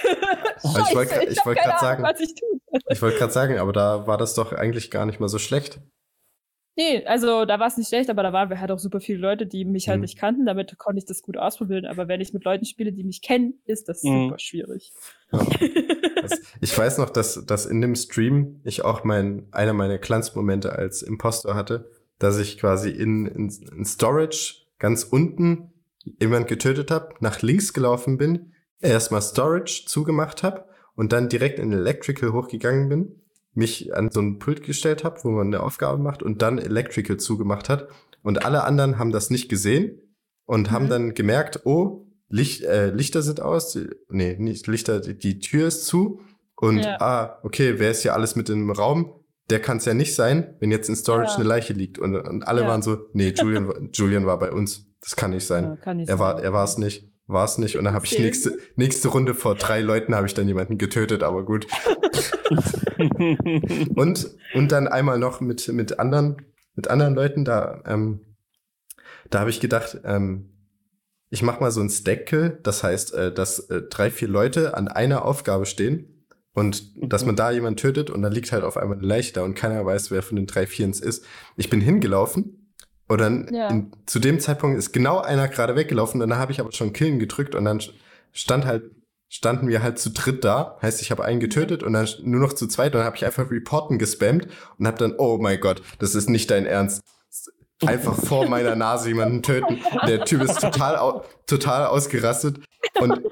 Also 0.62 0.80
ich 0.80 0.94
wollte 0.94 1.24
ich 1.24 1.44
wollt 1.44 1.58
gerade 1.58 1.80
sagen, 1.80 2.02
was 2.02 2.20
ich 2.20 2.34
tue. 2.34 2.80
ich 2.88 3.02
wollte 3.02 3.18
gerade 3.18 3.32
sagen, 3.32 3.58
aber 3.58 3.72
da 3.72 4.06
war 4.06 4.18
das 4.18 4.34
doch 4.34 4.52
eigentlich 4.52 4.90
gar 4.90 5.06
nicht 5.06 5.20
mal 5.20 5.28
so 5.28 5.38
schlecht. 5.38 5.80
Nee, 6.78 7.04
also 7.06 7.44
da 7.44 7.58
war 7.58 7.66
es 7.66 7.76
nicht 7.76 7.88
schlecht, 7.88 8.08
aber 8.08 8.22
da 8.22 8.32
waren 8.32 8.50
wir 8.50 8.60
halt 8.60 8.70
auch 8.70 8.78
super 8.78 9.00
viele 9.00 9.18
Leute, 9.18 9.46
die 9.46 9.64
mich 9.64 9.88
halt 9.88 9.98
mhm. 9.98 10.02
nicht 10.02 10.16
kannten. 10.16 10.46
Damit 10.46 10.78
konnte 10.78 11.00
ich 11.00 11.06
das 11.06 11.22
gut 11.22 11.36
ausprobieren. 11.36 11.86
Aber 11.86 12.06
wenn 12.06 12.20
ich 12.20 12.32
mit 12.32 12.44
Leuten 12.44 12.64
spiele, 12.64 12.92
die 12.92 13.02
mich 13.02 13.20
kennen, 13.20 13.54
ist 13.64 13.88
das 13.88 14.04
mhm. 14.04 14.26
super 14.26 14.38
schwierig. 14.38 14.92
Ja. 15.32 15.40
das, 16.22 16.40
ich 16.60 16.78
weiß 16.78 16.98
noch, 16.98 17.10
dass, 17.10 17.44
dass 17.44 17.66
in 17.66 17.80
dem 17.80 17.96
Stream 17.96 18.60
ich 18.62 18.84
auch 18.84 19.02
mein, 19.02 19.48
einer 19.50 19.72
meiner 19.72 19.98
Glanzmomente 19.98 20.72
als 20.72 21.02
Impostor 21.02 21.56
hatte, 21.56 21.90
dass 22.18 22.38
ich 22.38 22.58
quasi 22.58 22.90
in, 22.90 23.26
in, 23.26 23.50
in 23.76 23.84
Storage 23.84 24.66
ganz 24.78 25.04
unten 25.04 25.72
jemand 26.20 26.48
getötet 26.48 26.90
habe, 26.90 27.14
nach 27.20 27.42
links 27.42 27.72
gelaufen 27.72 28.18
bin, 28.18 28.52
erstmal 28.80 29.22
Storage 29.22 29.84
zugemacht 29.86 30.42
habe 30.42 30.64
und 30.94 31.12
dann 31.12 31.28
direkt 31.28 31.58
in 31.58 31.72
Electrical 31.72 32.32
hochgegangen 32.32 32.88
bin 32.88 33.22
mich 33.58 33.94
an 33.94 34.10
so 34.10 34.20
ein 34.20 34.38
Pult 34.38 34.62
gestellt 34.62 35.04
habe, 35.04 35.22
wo 35.24 35.30
man 35.30 35.48
eine 35.48 35.62
Aufgabe 35.62 36.00
macht 36.00 36.22
und 36.22 36.40
dann 36.40 36.58
Electrical 36.58 37.18
zugemacht 37.18 37.68
hat. 37.68 37.88
Und 38.22 38.44
alle 38.44 38.64
anderen 38.64 38.98
haben 38.98 39.12
das 39.12 39.30
nicht 39.30 39.48
gesehen 39.50 40.00
und 40.46 40.68
mhm. 40.68 40.70
haben 40.70 40.88
dann 40.88 41.14
gemerkt, 41.14 41.66
oh, 41.66 42.06
Licht, 42.30 42.62
äh, 42.62 42.90
Lichter 42.90 43.22
sind 43.22 43.40
aus. 43.40 43.78
Nee, 44.08 44.36
nicht 44.38 44.66
Lichter, 44.66 45.00
die, 45.00 45.18
die 45.18 45.40
Tür 45.40 45.68
ist 45.68 45.86
zu. 45.86 46.20
Und 46.56 46.80
ja. 46.80 47.00
ah, 47.00 47.38
okay, 47.42 47.74
wer 47.78 47.90
ist 47.90 48.02
hier 48.02 48.14
alles 48.14 48.36
mit 48.36 48.48
im 48.48 48.70
Raum? 48.70 49.12
Der 49.50 49.60
kann 49.60 49.78
es 49.78 49.84
ja 49.84 49.94
nicht 49.94 50.14
sein, 50.14 50.56
wenn 50.60 50.70
jetzt 50.70 50.88
in 50.88 50.96
Storage 50.96 51.30
ja. 51.30 51.36
eine 51.36 51.44
Leiche 51.44 51.72
liegt. 51.72 51.98
Und, 51.98 52.16
und 52.16 52.46
alle 52.46 52.62
ja. 52.62 52.68
waren 52.68 52.82
so, 52.82 52.98
nee, 53.12 53.32
Julian, 53.36 53.90
Julian 53.92 54.26
war 54.26 54.38
bei 54.38 54.52
uns. 54.52 54.86
Das 55.00 55.16
kann 55.16 55.30
nicht 55.30 55.46
sein. 55.46 55.78
Kann 55.80 55.98
nicht 55.98 56.08
er 56.08 56.18
war, 56.18 56.42
er 56.42 56.52
war 56.52 56.64
es 56.64 56.76
nicht 56.76 57.08
war 57.28 57.44
es 57.44 57.58
nicht. 57.58 57.76
Und 57.76 57.84
dann 57.84 57.94
habe 57.94 58.06
ich 58.06 58.18
nächste, 58.18 58.58
nächste 58.74 59.08
Runde 59.08 59.34
vor 59.34 59.54
drei 59.54 59.80
Leuten 59.80 60.14
habe 60.14 60.26
ich 60.26 60.34
dann 60.34 60.48
jemanden 60.48 60.78
getötet, 60.78 61.22
aber 61.22 61.44
gut. 61.44 61.66
und, 63.94 64.34
und 64.54 64.72
dann 64.72 64.88
einmal 64.88 65.18
noch 65.18 65.40
mit, 65.40 65.68
mit 65.68 66.00
anderen, 66.00 66.38
mit 66.74 66.88
anderen 66.88 67.14
Leuten, 67.14 67.44
da, 67.44 67.82
ähm, 67.86 68.20
da 69.30 69.40
habe 69.40 69.50
ich 69.50 69.60
gedacht, 69.60 70.00
ähm, 70.04 70.54
ich 71.30 71.42
mache 71.42 71.60
mal 71.60 71.70
so 71.70 71.82
ein 71.82 71.90
Stack-Kill, 71.90 72.58
das 72.62 72.82
heißt, 72.82 73.12
äh, 73.14 73.32
dass 73.32 73.60
äh, 73.68 73.82
drei, 73.82 74.10
vier 74.10 74.28
Leute 74.28 74.74
an 74.74 74.88
einer 74.88 75.26
Aufgabe 75.26 75.66
stehen 75.66 76.17
und 76.58 76.92
dass 76.96 77.24
man 77.24 77.36
da 77.36 77.50
jemanden 77.50 77.76
tötet 77.76 78.10
und 78.10 78.22
dann 78.22 78.32
liegt 78.32 78.52
halt 78.52 78.64
auf 78.64 78.76
einmal 78.76 78.98
eine 78.98 79.06
Leiche 79.06 79.32
da 79.32 79.42
und 79.42 79.54
keiner 79.54 79.84
weiß, 79.84 80.10
wer 80.10 80.22
von 80.22 80.36
den 80.36 80.46
drei 80.46 80.66
Vierens 80.66 81.00
ist. 81.00 81.24
Ich 81.56 81.70
bin 81.70 81.80
hingelaufen 81.80 82.74
und 83.06 83.20
dann 83.20 83.48
ja. 83.52 83.68
in, 83.68 83.92
zu 84.06 84.18
dem 84.18 84.40
Zeitpunkt 84.40 84.78
ist 84.78 84.92
genau 84.92 85.20
einer 85.20 85.48
gerade 85.48 85.76
weggelaufen 85.76 86.20
und 86.20 86.28
dann 86.28 86.38
habe 86.38 86.52
ich 86.52 86.60
aber 86.60 86.72
schon 86.72 86.92
Killen 86.92 87.18
gedrückt 87.18 87.54
und 87.54 87.64
dann 87.64 87.80
stand 88.32 88.66
halt 88.66 88.90
standen 89.30 89.68
wir 89.68 89.82
halt 89.82 89.98
zu 89.98 90.10
dritt 90.10 90.42
da, 90.42 90.78
heißt 90.80 91.02
ich 91.02 91.10
habe 91.10 91.22
einen 91.22 91.38
getötet 91.38 91.82
und 91.82 91.92
dann 91.92 92.08
nur 92.22 92.40
noch 92.40 92.54
zu 92.54 92.66
zweit 92.66 92.94
und 92.94 93.00
dann 93.00 93.06
habe 93.06 93.16
ich 93.16 93.26
einfach 93.26 93.50
Reporten 93.50 93.98
gespammt 93.98 94.48
und 94.78 94.86
habe 94.86 94.98
dann 94.98 95.14
oh 95.18 95.38
mein 95.38 95.60
Gott, 95.60 95.82
das 95.98 96.14
ist 96.14 96.28
nicht 96.28 96.50
dein 96.50 96.66
Ernst. 96.66 97.02
Einfach 97.86 98.16
vor 98.16 98.48
meiner 98.48 98.74
Nase 98.74 99.08
jemanden 99.08 99.40
töten. 99.40 99.78
Der 100.08 100.24
Typ 100.24 100.42
ist 100.42 100.60
total 100.60 101.22
total 101.46 101.86
ausgerastet 101.86 102.58
und 102.98 103.22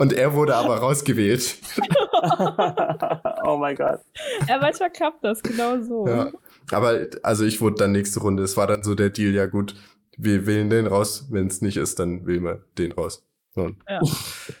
und 0.00 0.14
er 0.14 0.32
wurde 0.32 0.56
aber 0.56 0.78
rausgewählt. 0.78 1.58
oh 3.44 3.58
mein 3.58 3.76
Gott. 3.76 4.00
Ja, 4.48 4.58
manchmal 4.58 4.90
klappt 4.90 5.22
das 5.22 5.42
genau 5.42 5.78
so. 5.82 6.08
Ja. 6.08 6.32
Aber 6.70 7.06
also 7.22 7.44
ich 7.44 7.60
wurde 7.60 7.76
dann 7.76 7.92
nächste 7.92 8.20
Runde. 8.20 8.42
Es 8.42 8.56
war 8.56 8.66
dann 8.66 8.82
so 8.82 8.94
der 8.94 9.10
Deal, 9.10 9.34
ja 9.34 9.44
gut, 9.44 9.74
wir 10.16 10.46
wählen 10.46 10.70
den 10.70 10.86
raus. 10.86 11.26
Wenn 11.30 11.48
es 11.48 11.60
nicht 11.60 11.76
ist, 11.76 11.98
dann 11.98 12.26
wählen 12.26 12.44
wir 12.44 12.64
den 12.78 12.92
raus. 12.92 13.26
Ja. 13.54 14.00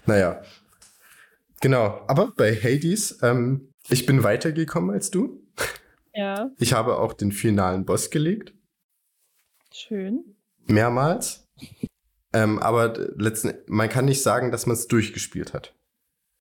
Naja. 0.04 0.42
Genau. 1.62 2.02
Aber 2.06 2.32
bei 2.36 2.54
Hades, 2.54 3.18
ähm, 3.22 3.72
ich 3.88 4.04
bin 4.04 4.22
weitergekommen 4.22 4.90
als 4.90 5.10
du. 5.10 5.42
Ja. 6.12 6.50
Ich 6.58 6.74
habe 6.74 6.98
auch 6.98 7.14
den 7.14 7.32
finalen 7.32 7.86
Boss 7.86 8.10
gelegt. 8.10 8.52
Schön. 9.72 10.36
Mehrmals. 10.66 11.48
Ähm, 12.32 12.58
aber 12.58 12.94
letzten, 13.16 13.54
man 13.66 13.88
kann 13.88 14.04
nicht 14.04 14.22
sagen, 14.22 14.52
dass 14.52 14.66
man 14.66 14.74
es 14.74 14.86
durchgespielt 14.86 15.52
hat. 15.52 15.74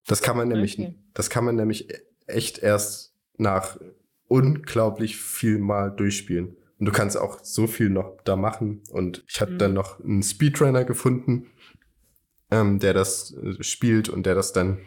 Das 0.06 0.22
kann 0.22 0.38
man 0.38 0.48
nämlich, 0.48 0.80
okay. 0.80 0.96
das 1.14 1.30
kann 1.30 1.46
man 1.46 1.56
nämlich 1.56 1.88
echt 2.28 2.60
erst 2.60 3.14
nach 3.38 3.78
unglaublich 4.28 5.18
viel 5.18 5.58
mal 5.58 5.90
durchspielen. 5.90 6.56
Und 6.80 6.86
du 6.86 6.92
kannst 6.92 7.18
auch 7.18 7.40
so 7.44 7.68
viel 7.68 7.90
noch 7.90 8.18
da 8.24 8.36
machen. 8.36 8.82
Und 8.92 9.24
ich 9.28 9.42
hatte 9.42 9.54
mhm. 9.54 9.58
dann 9.58 9.74
noch 9.74 10.00
einen 10.00 10.24
Speedrunner 10.24 10.86
gefunden, 10.86 11.48
ähm, 12.52 12.80
der 12.80 12.94
das 12.94 13.34
äh, 13.34 13.62
spielt 13.64 14.10
und 14.10 14.26
der 14.26 14.36
das 14.36 14.54
dann 14.54 14.80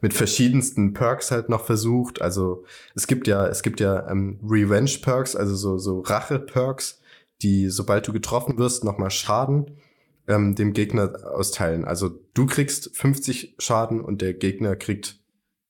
mit 0.00 0.14
verschiedensten 0.14 0.92
Perks 0.94 1.30
halt 1.30 1.48
noch 1.48 1.64
versucht. 1.64 2.22
Also 2.22 2.64
es 2.94 3.06
gibt 3.06 3.26
ja, 3.26 3.46
es 3.46 3.62
gibt 3.62 3.80
ja 3.80 4.08
ähm, 4.08 4.38
Revenge-Perks, 4.42 5.36
also 5.36 5.54
so, 5.54 5.78
so 5.78 6.00
Rache-Perks, 6.00 7.00
die, 7.42 7.68
sobald 7.68 8.06
du 8.06 8.12
getroffen 8.12 8.56
wirst, 8.58 8.84
nochmal 8.84 9.10
Schaden 9.10 9.78
ähm, 10.28 10.54
dem 10.54 10.72
Gegner 10.72 11.12
austeilen. 11.24 11.84
Also 11.84 12.08
du 12.34 12.46
kriegst 12.46 12.96
50 12.96 13.56
Schaden 13.58 14.00
und 14.00 14.22
der 14.22 14.34
Gegner 14.34 14.76
kriegt 14.76 15.20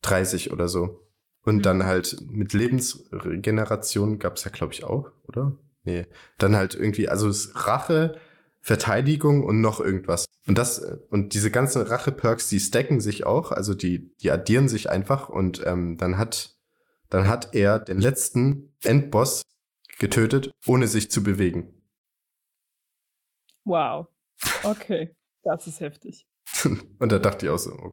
30 0.02 0.52
oder 0.52 0.68
so. 0.68 1.06
Und 1.42 1.56
mhm. 1.56 1.62
dann 1.62 1.86
halt 1.86 2.16
mit 2.28 2.52
Lebensregeneration 2.52 4.18
gab's 4.18 4.44
ja, 4.44 4.50
glaube 4.50 4.72
ich, 4.72 4.84
auch, 4.84 5.10
oder? 5.28 5.56
Nee. 5.84 6.06
Dann 6.38 6.56
halt 6.56 6.74
irgendwie, 6.74 7.08
also 7.08 7.30
Rache, 7.54 8.18
Verteidigung 8.60 9.44
und 9.44 9.60
noch 9.60 9.80
irgendwas. 9.80 10.26
Und 10.46 10.58
das, 10.58 10.80
und 11.10 11.34
diese 11.34 11.52
ganzen 11.52 11.82
Rache-Perks, 11.82 12.48
die 12.48 12.58
stacken 12.58 13.00
sich 13.00 13.24
auch, 13.24 13.52
also 13.52 13.74
die, 13.74 14.12
die 14.16 14.30
addieren 14.30 14.68
sich 14.68 14.90
einfach 14.90 15.28
und 15.28 15.64
ähm, 15.64 15.96
dann 15.96 16.18
hat, 16.18 16.56
dann 17.08 17.28
hat 17.28 17.54
er 17.54 17.78
den 17.78 18.00
letzten 18.00 18.74
Endboss 18.82 19.42
getötet, 20.00 20.50
ohne 20.66 20.88
sich 20.88 21.12
zu 21.12 21.22
bewegen. 21.22 21.80
Wow. 23.64 24.08
Okay. 24.62 25.14
Das 25.42 25.66
ist 25.66 25.80
heftig. 25.80 26.26
und 26.98 27.12
da 27.12 27.18
dachte 27.18 27.46
ich 27.46 27.50
auch 27.50 27.58
so, 27.58 27.92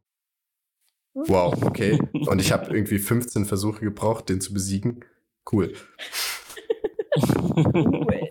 Wow, 1.14 1.62
okay. 1.62 1.98
Und 2.26 2.40
ich 2.40 2.50
habe 2.52 2.74
irgendwie 2.74 2.98
15 2.98 3.44
Versuche 3.44 3.80
gebraucht, 3.80 4.28
den 4.28 4.40
zu 4.40 4.52
besiegen. 4.52 5.04
Cool. 5.50 5.72
cool. 7.74 8.28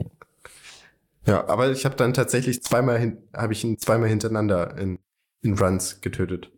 Ja, 1.26 1.48
aber 1.48 1.72
ich 1.72 1.86
habe 1.86 1.96
dann 1.96 2.14
tatsächlich 2.14 2.62
zweimal 2.62 3.00
hin, 3.00 3.30
habe 3.34 3.54
ich 3.54 3.64
ihn 3.64 3.80
zweimal 3.80 4.10
hintereinander 4.10 4.78
in, 4.78 5.00
in 5.42 5.58
Runs 5.58 6.02
getötet. 6.02 6.52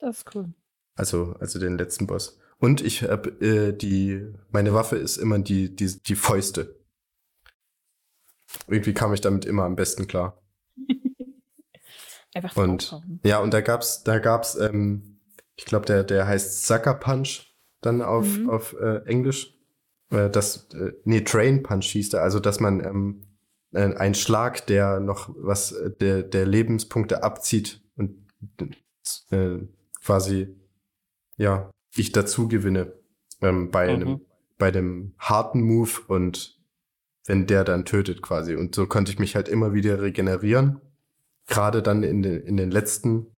Das 0.00 0.18
ist 0.18 0.34
cool. 0.34 0.52
Also, 0.96 1.36
also 1.38 1.60
den 1.60 1.78
letzten 1.78 2.08
Boss. 2.08 2.40
Und 2.58 2.80
ich 2.80 3.04
habe 3.04 3.30
äh, 3.40 3.72
die, 3.72 4.26
meine 4.50 4.74
Waffe 4.74 4.96
ist 4.96 5.18
immer 5.18 5.38
die, 5.38 5.74
die, 5.76 6.02
die 6.02 6.16
Fäuste. 6.16 6.80
Irgendwie 8.66 8.94
kam 8.94 9.12
ich 9.12 9.20
damit 9.20 9.44
immer 9.44 9.64
am 9.64 9.76
besten 9.76 10.08
klar. 10.08 10.42
Einfach 12.36 12.54
und 12.56 13.00
ja, 13.24 13.38
und 13.38 13.54
da 13.54 13.62
gab's, 13.62 14.02
da 14.04 14.18
gab's 14.18 14.56
ähm, 14.56 15.16
ich 15.56 15.64
glaube, 15.64 15.86
der, 15.86 16.04
der 16.04 16.26
heißt 16.26 16.66
Sucker 16.66 16.94
Punch 16.94 17.54
dann 17.80 18.02
auf, 18.02 18.38
mhm. 18.38 18.50
auf 18.50 18.74
äh, 18.78 18.98
Englisch. 19.06 19.54
Äh, 20.10 20.28
das, 20.28 20.68
äh, 20.74 20.92
nee, 21.04 21.22
Train 21.22 21.62
Punch 21.62 21.86
hieß 21.86 22.10
der, 22.10 22.22
also 22.22 22.40
dass 22.40 22.60
man 22.60 22.84
ähm, 22.84 23.22
äh, 23.72 23.94
ein 23.94 24.14
Schlag, 24.14 24.66
der 24.66 25.00
noch 25.00 25.30
was 25.36 25.72
äh, 25.72 25.90
der, 25.90 26.22
der 26.22 26.46
Lebenspunkte 26.46 27.22
abzieht 27.22 27.82
und 27.96 28.26
äh, 29.30 29.58
quasi, 30.04 30.54
ja, 31.36 31.70
ich 31.94 32.12
dazu 32.12 32.48
gewinne 32.48 32.92
ähm, 33.40 33.70
bei 33.70 33.86
mhm. 33.86 33.94
einem, 33.94 34.20
bei 34.58 34.70
dem 34.70 35.14
harten 35.18 35.62
Move 35.62 36.02
und 36.08 36.60
wenn 37.26 37.46
der 37.46 37.64
dann 37.64 37.84
tötet 37.84 38.22
quasi. 38.22 38.54
Und 38.54 38.74
so 38.74 38.86
konnte 38.86 39.10
ich 39.10 39.18
mich 39.18 39.34
halt 39.34 39.48
immer 39.48 39.72
wieder 39.72 40.00
regenerieren. 40.00 40.80
Gerade 41.46 41.82
dann 41.82 42.02
in 42.02 42.22
den, 42.22 42.40
in 42.42 42.56
den 42.56 42.70
letzten 42.70 43.32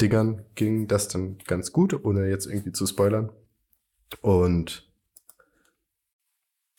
Dingern 0.00 0.44
ging 0.54 0.88
das 0.88 1.08
dann 1.08 1.38
ganz 1.46 1.72
gut, 1.72 2.04
ohne 2.04 2.28
jetzt 2.28 2.46
irgendwie 2.46 2.72
zu 2.72 2.86
spoilern. 2.86 3.30
Und 4.20 4.90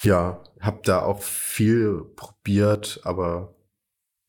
ja, 0.01 0.43
habe 0.59 0.81
da 0.83 1.01
auch 1.01 1.21
viel 1.21 2.03
probiert, 2.15 2.99
aber 3.03 3.55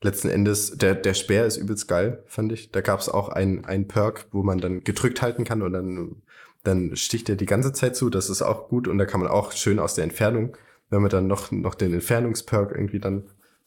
letzten 0.02 0.28
Endes, 0.28 0.76
der, 0.76 0.94
der 0.94 1.14
Speer 1.14 1.46
ist 1.46 1.56
übelst 1.56 1.88
geil, 1.88 2.22
fand 2.26 2.52
ich. 2.52 2.70
Da 2.70 2.80
gab 2.80 3.00
es 3.00 3.08
auch 3.08 3.28
ein, 3.30 3.64
ein 3.64 3.88
Perk, 3.88 4.26
wo 4.30 4.42
man 4.42 4.58
dann 4.58 4.84
gedrückt 4.84 5.22
halten 5.22 5.44
kann 5.44 5.62
und 5.62 5.72
dann, 5.72 6.22
dann 6.62 6.94
sticht 6.94 7.28
er 7.28 7.36
die 7.36 7.46
ganze 7.46 7.72
Zeit 7.72 7.96
zu. 7.96 8.10
Das 8.10 8.30
ist 8.30 8.42
auch 8.42 8.68
gut 8.68 8.86
und 8.86 8.98
da 8.98 9.06
kann 9.06 9.20
man 9.20 9.30
auch 9.30 9.52
schön 9.52 9.78
aus 9.78 9.94
der 9.94 10.04
Entfernung, 10.04 10.56
wenn 10.90 11.00
man 11.00 11.10
dann 11.10 11.26
noch, 11.26 11.50
noch 11.50 11.74
den 11.74 11.94
Entfernungsperk 11.94 12.72
irgendwie 12.72 13.00
dann 13.00 13.24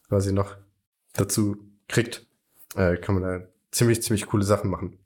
quasi 0.08 0.32
noch 0.32 0.56
dazu 1.14 1.58
kriegt, 1.88 2.27
äh, 2.76 2.98
kann 2.98 3.16
man 3.16 3.24
da 3.24 3.48
ziemlich, 3.72 4.02
ziemlich 4.02 4.26
coole 4.26 4.44
Sachen 4.44 4.70
machen. 4.70 4.98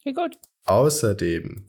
Okay, 0.00 0.12
gut. 0.12 0.38
Außerdem. 0.64 1.66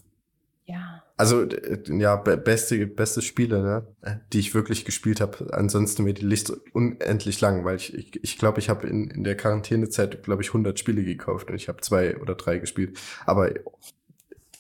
Ja. 0.66 1.04
Also, 1.16 1.48
ja, 1.88 2.16
beste, 2.18 2.86
beste 2.86 3.22
Spiele, 3.24 3.63
ne, 3.63 4.22
die 4.32 4.39
ich 4.39 4.54
wirklich 4.54 4.86
gespielt 4.86 5.20
habe. 5.20 5.51
Ansonsten 5.51 6.06
wird 6.06 6.20
die 6.20 6.25
Liste 6.25 6.62
unendlich 6.74 7.42
lang, 7.42 7.66
weil 7.66 7.77
ich 7.77 7.94
ich, 7.96 8.24
ich, 8.24 8.38
glaube, 8.38 8.60
ich 8.60 8.70
habe 8.70 8.86
in, 8.86 9.10
in 9.10 9.24
der 9.24 9.36
Quarantänezeit, 9.36 10.22
glaube 10.24 10.44
ich, 10.44 10.50
100 10.50 10.77
Spiele 10.77 11.04
gekauft 11.04 11.50
und 11.50 11.56
ich 11.56 11.70
habe 11.70 11.82
zwei 11.82 12.18
oder 12.18 12.36
drei 12.36 12.60
gespielt. 12.60 13.00
Aber 13.25 13.50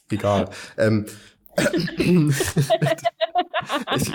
egal. 0.09 0.49
ähm, 0.77 1.05
ich, 3.95 4.13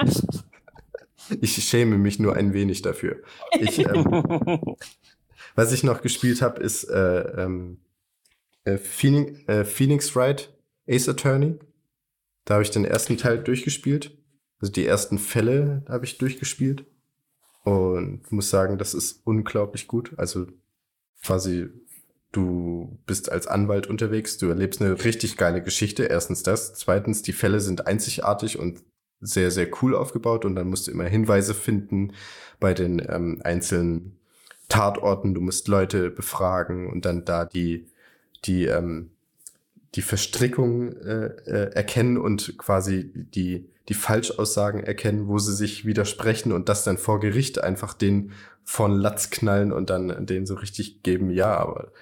ich 1.41 1.55
schäme 1.65 1.99
mich 1.99 2.19
nur 2.19 2.37
ein 2.37 2.53
wenig 2.53 2.83
dafür. 2.83 3.23
Ich, 3.61 3.79
ähm, 3.79 4.05
was 5.55 5.73
ich 5.73 5.83
noch 5.83 6.03
gespielt 6.03 6.43
habe, 6.43 6.61
ist 6.61 6.85
äh, 6.85 7.43
ähm, 7.43 7.79
äh, 8.65 8.79
Phoenix, 8.79 9.49
äh, 9.49 9.65
Phoenix 9.65 10.15
Wright 10.15 10.53
Ace 10.89 11.09
Attorney. 11.09 11.59
Da 12.45 12.55
habe 12.55 12.65
ich 12.65 12.71
den 12.71 12.85
ersten 12.85 13.17
Teil 13.17 13.39
durchgespielt. 13.39 14.17
Also 14.61 14.73
die 14.73 14.87
ersten 14.87 15.19
Fälle 15.19 15.85
habe 15.89 16.05
ich 16.05 16.19
durchgespielt. 16.19 16.85
Und 17.65 18.31
muss 18.33 18.51
sagen, 18.51 18.79
das 18.79 18.95
ist 18.95 19.21
unglaublich 19.25 19.87
gut. 19.87 20.13
Also 20.17 20.47
quasi, 21.25 21.69
du 22.33 22.99
bist 23.07 23.31
als 23.31 23.47
Anwalt 23.47 23.87
unterwegs, 23.87 24.39
du 24.39 24.49
erlebst 24.49 24.83
eine 24.83 25.05
richtig 25.05 25.37
geile 25.37 25.63
Geschichte. 25.63 26.05
Erstens 26.05 26.43
das. 26.43 26.75
Zweitens, 26.75 27.23
die 27.23 27.33
Fälle 27.33 27.61
sind 27.61 27.87
einzigartig 27.87 28.59
und 28.59 28.83
sehr, 29.23 29.51
sehr 29.51 29.69
cool 29.81 29.95
aufgebaut. 29.95 30.45
Und 30.45 30.57
dann 30.57 30.69
musst 30.69 30.87
du 30.87 30.91
immer 30.91 31.05
Hinweise 31.05 31.55
finden 31.55 32.13
bei 32.61 32.75
den 32.75 33.01
ähm, 33.09 33.41
einzelnen 33.43 34.19
Tatorten. 34.69 35.35
Du 35.35 35.41
musst 35.41 35.69
Leute 35.69 36.11
befragen 36.11 36.91
und 36.91 37.05
dann 37.05 37.25
da 37.25 37.45
die, 37.47 37.87
die 38.45 38.67
ähm, 38.67 39.11
die 39.95 40.03
Verstrickung 40.03 40.97
äh, 40.97 41.27
äh, 41.47 41.75
erkennen 41.75 42.17
und 42.17 42.57
quasi 42.57 43.11
die, 43.15 43.69
die 43.89 43.95
Falschaussagen 43.95 44.83
erkennen, 44.83 45.29
wo 45.29 45.39
sie 45.39 45.55
sich 45.55 45.85
widersprechen 45.85 46.53
und 46.53 46.69
das 46.69 46.85
dann 46.85 46.99
vor 46.99 47.21
Gericht 47.21 47.63
einfach 47.63 47.95
den 47.95 48.33
von 48.65 48.93
Latz 48.93 49.31
knallen 49.31 49.73
und 49.73 49.91
dann 49.91 50.25
den 50.25 50.47
so 50.47 50.55
richtig 50.55 51.03
geben, 51.03 51.31
ja, 51.31 51.57
aber 51.57 51.93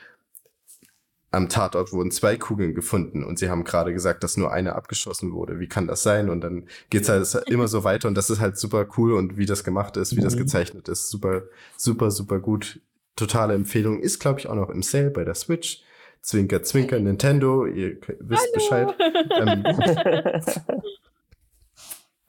am 1.32 1.48
Tatort 1.48 1.92
wurden 1.92 2.10
zwei 2.10 2.36
Kugeln 2.36 2.74
gefunden 2.74 3.24
und 3.24 3.38
sie 3.38 3.50
haben 3.50 3.62
gerade 3.62 3.92
gesagt, 3.92 4.24
dass 4.24 4.36
nur 4.36 4.52
eine 4.52 4.74
abgeschossen 4.74 5.32
wurde. 5.32 5.60
Wie 5.60 5.68
kann 5.68 5.86
das 5.86 6.02
sein? 6.02 6.28
Und 6.28 6.40
dann 6.40 6.66
geht's 6.90 7.08
halt 7.08 7.32
immer 7.48 7.68
so 7.68 7.84
weiter 7.84 8.08
und 8.08 8.16
das 8.16 8.30
ist 8.30 8.40
halt 8.40 8.58
super 8.58 8.86
cool 8.96 9.12
und 9.12 9.36
wie 9.36 9.46
das 9.46 9.62
gemacht 9.62 9.96
ist, 9.96 10.16
wie 10.16 10.20
mhm. 10.20 10.24
das 10.24 10.36
gezeichnet 10.36 10.88
ist, 10.88 11.08
super, 11.08 11.42
super, 11.76 12.10
super 12.10 12.40
gut. 12.40 12.80
Totale 13.14 13.54
Empfehlung. 13.54 14.00
Ist, 14.00 14.18
glaube 14.18 14.40
ich, 14.40 14.48
auch 14.48 14.54
noch 14.54 14.70
im 14.70 14.82
Sale 14.82 15.10
bei 15.10 15.24
der 15.24 15.34
Switch. 15.34 15.82
Zwinker, 16.22 16.62
Zwinker, 16.62 16.98
Nintendo, 16.98 17.66
ihr 17.66 17.96
wisst 18.20 18.48
Hallo. 18.54 18.54
Bescheid. 18.54 18.94
Ähm, 19.36 19.64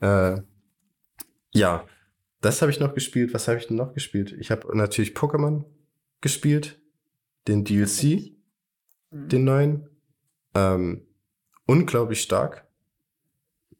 äh, 0.00 0.42
ja, 1.52 1.84
das 2.40 2.62
habe 2.62 2.70
ich 2.70 2.80
noch 2.80 2.94
gespielt. 2.94 3.34
Was 3.34 3.48
habe 3.48 3.58
ich 3.58 3.66
denn 3.66 3.76
noch 3.76 3.94
gespielt? 3.94 4.34
Ich 4.38 4.50
habe 4.50 4.76
natürlich 4.76 5.12
Pokémon 5.12 5.64
gespielt, 6.20 6.80
den 7.48 7.64
DLC, 7.64 8.32
mhm. 9.12 9.28
den 9.28 9.44
neuen. 9.44 9.88
Ähm, 10.54 11.06
unglaublich 11.66 12.22
stark. 12.22 12.66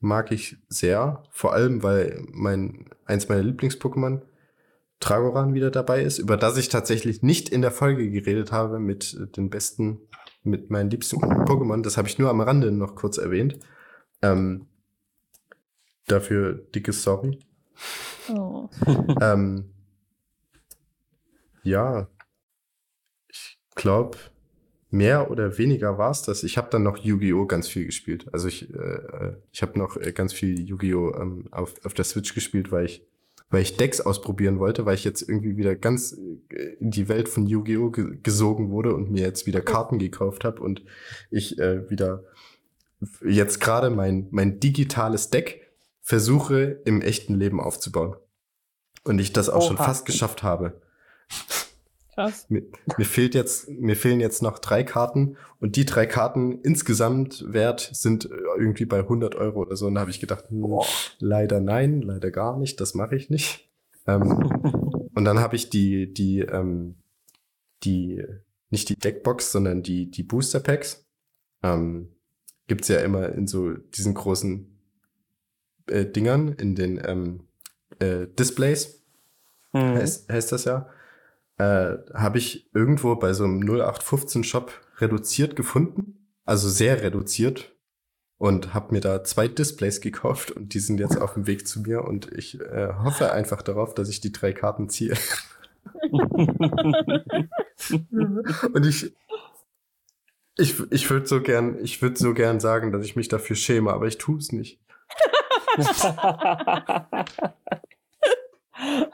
Mag 0.01 0.33
ich 0.33 0.57
sehr. 0.69 1.23
Vor 1.31 1.53
allem, 1.53 1.83
weil 1.83 2.25
mein, 2.31 2.91
eins 3.05 3.29
meiner 3.29 3.43
Lieblings-Pokémon 3.43 4.23
Tragoran 5.03 5.53
wieder 5.53 5.73
dabei 5.73 6.03
ist, 6.03 6.19
über 6.19 6.37
das 6.37 6.57
ich 6.57 6.69
tatsächlich 6.69 7.23
nicht 7.23 7.49
in 7.49 7.61
der 7.61 7.73
Folge 7.73 8.09
geredet 8.09 8.53
habe 8.53 8.79
mit 8.79 9.37
den 9.37 9.51
besten, 9.51 10.01
mit 10.45 10.71
meinen 10.71 10.91
liebsten 10.91 11.17
Pokémon. 11.45 11.83
Das 11.83 11.97
habe 11.97 12.07
ich 12.07 12.21
nur 12.21 12.31
am 12.31 12.41
Rande 12.41 12.71
noch 12.71 12.95
kurz 12.95 13.19
erwähnt. 13.19 13.59
Ähm, 14.23 14.69
dafür 16.07 16.55
dickes 16.55 17.03
Sorry. 17.03 17.41
Oh. 18.29 18.69
ähm, 19.21 19.73
ja, 21.65 22.09
ich 23.29 23.59
glaube, 23.75 24.19
mehr 24.93 25.31
oder 25.31 25.59
weniger 25.59 25.99
war 25.99 26.11
es 26.11 26.23
das. 26.23 26.45
Ich 26.45 26.59
habe 26.59 26.69
dann 26.71 26.83
noch 26.83 26.99
Yu-Gi-Oh! 26.99 27.47
ganz 27.47 27.67
viel 27.67 27.87
gespielt. 27.87 28.27
Also 28.33 28.49
ich, 28.49 28.73
äh, 28.73 29.33
ich 29.51 29.63
habe 29.63 29.79
noch 29.79 29.97
äh, 29.97 30.13
ganz 30.13 30.33
viel 30.33 30.61
Yu-Gi-Oh! 30.61 31.15
Ähm, 31.15 31.49
auf, 31.51 31.75
auf 31.85 31.95
der 31.95 32.05
Switch 32.05 32.35
gespielt, 32.35 32.71
weil 32.71 32.87
ich 32.87 33.07
weil 33.51 33.63
ich 33.63 33.77
Decks 33.77 34.01
ausprobieren 34.01 34.59
wollte, 34.59 34.87
weil 34.87 34.95
ich 34.95 35.05
jetzt 35.05 35.21
irgendwie 35.21 35.59
wieder 35.59 35.77
ganz 35.77 36.19
äh, 36.51 36.77
in 36.81 36.91
die 36.91 37.09
Welt 37.09 37.29
von 37.29 37.47
Yu-Gi-Oh! 37.47 37.91
gesogen 37.91 38.71
wurde 38.71 38.95
und 38.95 39.11
mir 39.11 39.23
jetzt 39.23 39.47
wieder 39.47 39.61
Karten 39.61 39.99
gekauft 39.99 40.45
habe 40.45 40.63
und 40.63 40.83
ich 41.31 41.59
äh, 41.59 41.89
wieder 41.91 42.25
jetzt 43.25 43.61
gerade 43.61 43.91
mein, 43.91 44.29
mein 44.31 44.61
digitales 44.61 45.31
Deck 45.31 45.71
versuche 46.01 46.81
im 46.85 47.03
echten 47.03 47.35
Leben 47.35 47.61
aufzubauen. 47.61 48.17
Und 49.05 49.19
ich 49.19 49.33
das 49.33 49.49
auch 49.49 49.63
Oha. 49.63 49.69
schon 49.69 49.77
fast 49.77 50.07
geschafft 50.07 50.43
habe. 50.43 50.81
Krass. 52.15 52.47
Mir, 52.51 52.63
mir, 52.99 53.07
fehlt 53.07 53.35
jetzt, 53.35 53.71
mir 53.71 53.97
fehlen 53.97 54.21
jetzt 54.21 54.43
noch 54.43 54.59
drei 54.59 54.85
Karten 54.85 55.37
und 55.61 55.77
die 55.77 55.87
drei 55.87 56.05
Karten 56.07 56.61
insgesamt 56.61 57.45
wert 57.49 57.91
sind 57.93 58.27
äh, 58.27 58.35
irgendwie 58.59 58.85
bei 58.85 58.99
100 58.99 59.35
Euro 59.35 59.61
oder 59.61 59.77
so. 59.77 59.87
Und 59.87 59.95
da 59.95 60.03
habe 60.03 60.11
ich 60.11 60.21
gedacht, 60.21 60.51
hm, 60.51 60.81
leider 61.19 61.61
nein, 61.61 62.03
leider 62.03 62.31
gar 62.31 62.59
nicht, 62.59 62.81
das 62.81 62.95
mache 62.95 63.17
ich 63.17 63.31
nicht. 63.31 63.71
Ähm, 64.07 64.23
und 65.15 65.25
dann 65.25 65.39
habe 65.39 65.57
ich 65.57 65.71
die, 65.71 66.13
die, 66.13 66.41
ähm, 66.41 66.97
die, 67.83 68.23
nicht 68.69 68.91
die 68.91 68.97
Deckbox, 68.97 69.51
sondern 69.51 69.83
die, 69.83 70.11
die 70.11 70.23
Booster 70.23 70.61
Packs. 70.61 71.07
Ähm, 71.63 72.09
gibt's 72.67 72.89
ja 72.89 73.01
immer 73.01 73.31
in 73.31 73.47
so 73.47 73.73
diesen 73.73 74.13
großen 74.13 74.79
äh, 75.87 76.05
Dingern, 76.05 76.53
in 76.53 76.75
den 76.75 77.01
ähm, 77.05 77.49
äh, 78.01 78.27
Displays, 78.39 79.03
mhm. 79.73 79.95
heißt, 79.95 80.31
heißt 80.31 80.53
das 80.53 80.65
ja 80.67 80.91
äh, 81.59 81.97
habe 82.15 82.39
ich 82.39 82.71
irgendwo 82.75 83.17
bei 83.17 83.33
so 83.33 83.45
einem 83.45 83.61
0815 83.61 84.45
Shop 84.45 84.73
reduziert 84.99 85.57
gefunden, 85.57 86.29
also 86.45 86.69
sehr 86.69 87.03
reduziert 87.03 87.75
und 88.39 88.75
habe 88.75 88.95
mir 88.95 89.01
da 89.01 89.25
zwei 89.25 89.49
Displays 89.49 90.01
gekauft 90.01 90.51
und 90.51 90.75
die 90.75 90.81
sind 90.81 90.99
jetzt 90.99 91.21
auf 91.21 91.35
dem 91.35 91.47
Weg 91.47 91.67
zu 91.67 91.81
mir 91.81 92.05
und 92.05 92.33
ich 92.33 92.61
äh, 92.61 92.93
hoffe 93.03 93.33
einfach 93.33 93.63
darauf, 93.63 93.95
dass 93.95 94.09
ich 94.09 94.21
die 94.21 94.33
drei 94.33 94.53
Karten 94.53 94.89
ziehe. 94.89 95.15
und 98.73 98.87
ich 98.87 99.13
ich, 100.59 100.79
ich 100.91 101.11
würde 101.11 101.27
so 101.27 101.41
gern, 101.41 101.83
ich 101.83 102.03
würde 102.03 102.17
so 102.17 102.35
gern 102.35 102.61
sagen, 102.61 102.93
dass 102.93 103.05
ich 103.05 103.17
mich 103.17 103.29
dafür 103.29 103.57
schäme, 103.57 103.93
aber 103.93 104.07
ich 104.07 104.19
tue 104.19 104.39
es 104.39 104.53
nicht. 104.53 104.81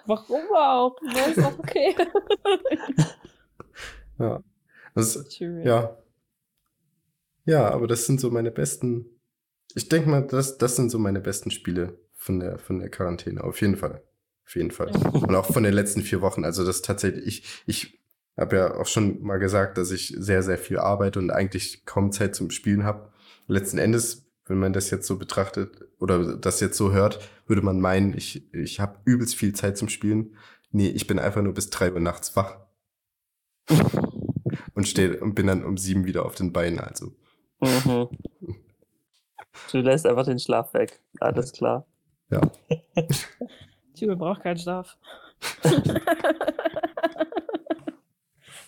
Warum 0.06 0.42
auch? 0.54 0.96
Das 1.14 1.36
ist 1.36 1.44
auch 1.44 1.58
okay. 1.58 1.94
ja. 4.18 4.42
Das, 4.94 5.38
ja. 5.38 5.96
Ja, 7.44 7.70
aber 7.70 7.86
das 7.86 8.06
sind 8.06 8.20
so 8.20 8.30
meine 8.30 8.50
besten. 8.50 9.06
Ich 9.74 9.88
denke 9.88 10.08
mal, 10.08 10.26
das, 10.26 10.58
das 10.58 10.76
sind 10.76 10.90
so 10.90 10.98
meine 10.98 11.20
besten 11.20 11.50
Spiele 11.50 11.98
von 12.14 12.40
der, 12.40 12.58
von 12.58 12.78
der 12.78 12.90
Quarantäne. 12.90 13.44
Auf 13.44 13.60
jeden 13.60 13.76
Fall. 13.76 14.02
Auf 14.44 14.56
jeden 14.56 14.70
Fall. 14.70 14.88
Und 15.12 15.34
auch 15.34 15.46
von 15.46 15.62
den 15.62 15.74
letzten 15.74 16.02
vier 16.02 16.20
Wochen. 16.20 16.44
Also 16.44 16.64
das 16.64 16.82
tatsächlich, 16.82 17.26
ich, 17.26 17.62
ich 17.66 18.00
habe 18.36 18.56
ja 18.56 18.74
auch 18.74 18.86
schon 18.86 19.22
mal 19.22 19.38
gesagt, 19.38 19.78
dass 19.78 19.90
ich 19.90 20.14
sehr, 20.16 20.42
sehr 20.42 20.58
viel 20.58 20.78
arbeite 20.78 21.18
und 21.18 21.30
eigentlich 21.30 21.84
kaum 21.84 22.12
Zeit 22.12 22.36
zum 22.36 22.50
Spielen 22.50 22.84
habe. 22.84 23.12
Letzten 23.46 23.78
Endes 23.78 24.27
wenn 24.48 24.58
man 24.58 24.72
das 24.72 24.90
jetzt 24.90 25.06
so 25.06 25.18
betrachtet 25.18 25.88
oder 25.98 26.36
das 26.36 26.60
jetzt 26.60 26.76
so 26.76 26.92
hört, 26.92 27.20
würde 27.46 27.62
man 27.62 27.80
meinen, 27.80 28.16
ich, 28.16 28.52
ich 28.54 28.80
habe 28.80 28.98
übelst 29.04 29.34
viel 29.36 29.54
Zeit 29.54 29.76
zum 29.76 29.88
Spielen. 29.88 30.36
Nee, 30.70 30.88
ich 30.88 31.06
bin 31.06 31.18
einfach 31.18 31.42
nur 31.42 31.54
bis 31.54 31.70
drei 31.70 31.92
Uhr 31.92 32.00
nachts 32.00 32.36
wach. 32.36 32.58
und 34.74 34.88
stehe 34.88 35.20
und 35.20 35.34
bin 35.34 35.46
dann 35.46 35.64
um 35.64 35.76
sieben 35.76 36.04
wieder 36.04 36.24
auf 36.24 36.34
den 36.34 36.52
Beinen, 36.52 36.80
also. 36.80 37.12
Mhm. 37.60 38.08
Du 39.72 39.78
lässt 39.78 40.06
einfach 40.06 40.24
den 40.24 40.38
Schlaf 40.38 40.72
weg. 40.74 41.00
Alles 41.20 41.52
klar. 41.52 41.86
Ja. 42.30 42.40
Tübel 43.94 44.16
braucht 44.16 44.42
keinen 44.42 44.58
Schlaf. 44.58 44.96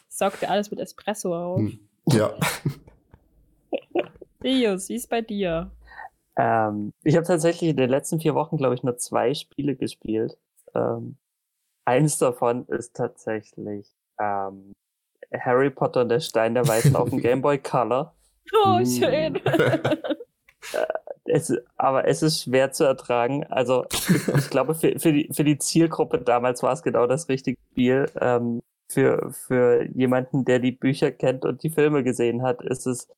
Saugt 0.09 0.43
dir 0.43 0.51
alles 0.51 0.71
mit 0.71 0.81
Espresso 0.81 1.35
auf. 1.35 1.61
Hm. 1.61 1.79
Ja. 2.09 2.35
Deus, 4.43 4.89
wie 4.89 4.95
ist 4.95 5.11
bei 5.11 5.21
dir? 5.21 5.71
Ähm, 6.37 6.93
ich 7.03 7.17
habe 7.17 7.27
tatsächlich 7.27 7.71
in 7.71 7.77
den 7.77 7.91
letzten 7.91 8.21
vier 8.21 8.35
Wochen, 8.35 8.57
glaube 8.57 8.75
ich, 8.75 8.83
nur 8.83 8.97
zwei 8.97 9.35
Spiele 9.35 9.77
gespielt. 9.77 10.39
Ähm, 10.75 11.17
eins 11.85 12.19
davon 12.19 12.67
ist 12.67 12.97
tatsächlich 12.97 13.87
ähm, 14.19 14.73
Harry 15.33 15.71
Potter 15.71 16.03
und 16.03 16.09
der 16.09 16.21
Stein 16.21 16.55
der 16.55 16.67
Weißen 16.67 16.97
auf 16.97 17.11
dem 17.11 17.19
Game 17.23 17.43
Boy 17.43 17.59
Color. 17.59 18.15
Oh, 18.65 18.79
uh. 18.81 18.85
schön. 18.85 19.41
Äh, 20.75 20.87
es, 21.25 21.53
aber 21.77 22.07
es 22.07 22.23
ist 22.23 22.43
schwer 22.43 22.71
zu 22.71 22.85
ertragen. 22.85 23.45
Also 23.45 23.87
ich, 23.91 24.29
ich 24.29 24.51
glaube, 24.51 24.75
für, 24.75 24.99
für, 24.99 25.11
die, 25.11 25.31
für 25.33 25.43
die 25.43 25.57
Zielgruppe 25.57 26.19
damals 26.19 26.63
war 26.63 26.75
es 26.75 26.83
genau 26.83 27.07
das 27.07 27.31
richtige 27.31 27.59
Spiel. 27.73 28.11
Ähm, 28.21 28.61
für, 28.91 29.33
für 29.33 29.89
jemanden, 29.95 30.45
der 30.45 30.59
die 30.59 30.73
Bücher 30.73 31.13
kennt 31.13 31.47
und 31.47 31.63
die 31.63 31.71
Filme 31.71 32.05
gesehen 32.05 32.43
hat, 32.43 32.63
ist 32.63 32.87
es 32.87 33.09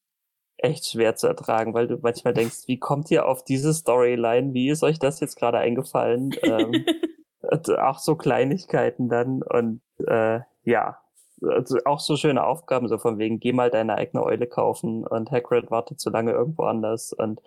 echt 0.62 0.86
schwer 0.86 1.16
zu 1.16 1.26
ertragen, 1.26 1.74
weil 1.74 1.88
du 1.88 1.98
manchmal 2.00 2.34
denkst, 2.34 2.66
wie 2.66 2.78
kommt 2.78 3.10
ihr 3.10 3.26
auf 3.26 3.44
diese 3.44 3.74
Storyline? 3.74 4.54
Wie 4.54 4.68
ist 4.68 4.82
euch 4.82 4.98
das 4.98 5.20
jetzt 5.20 5.36
gerade 5.36 5.58
eingefallen? 5.58 6.34
ähm, 6.42 6.84
auch 7.78 7.98
so 7.98 8.16
Kleinigkeiten 8.16 9.08
dann 9.08 9.42
und 9.42 9.80
äh, 10.06 10.40
ja, 10.64 10.98
also 11.42 11.78
auch 11.84 12.00
so 12.00 12.16
schöne 12.16 12.44
Aufgaben, 12.44 12.88
so 12.88 12.98
von 12.98 13.18
wegen, 13.18 13.40
geh 13.40 13.52
mal 13.52 13.70
deine 13.70 13.96
eigene 13.96 14.22
Eule 14.22 14.46
kaufen 14.46 15.06
und 15.06 15.30
Hagrid 15.30 15.70
wartet 15.70 16.00
zu 16.00 16.10
lange 16.10 16.32
irgendwo 16.32 16.64
anders 16.64 17.12
und 17.12 17.40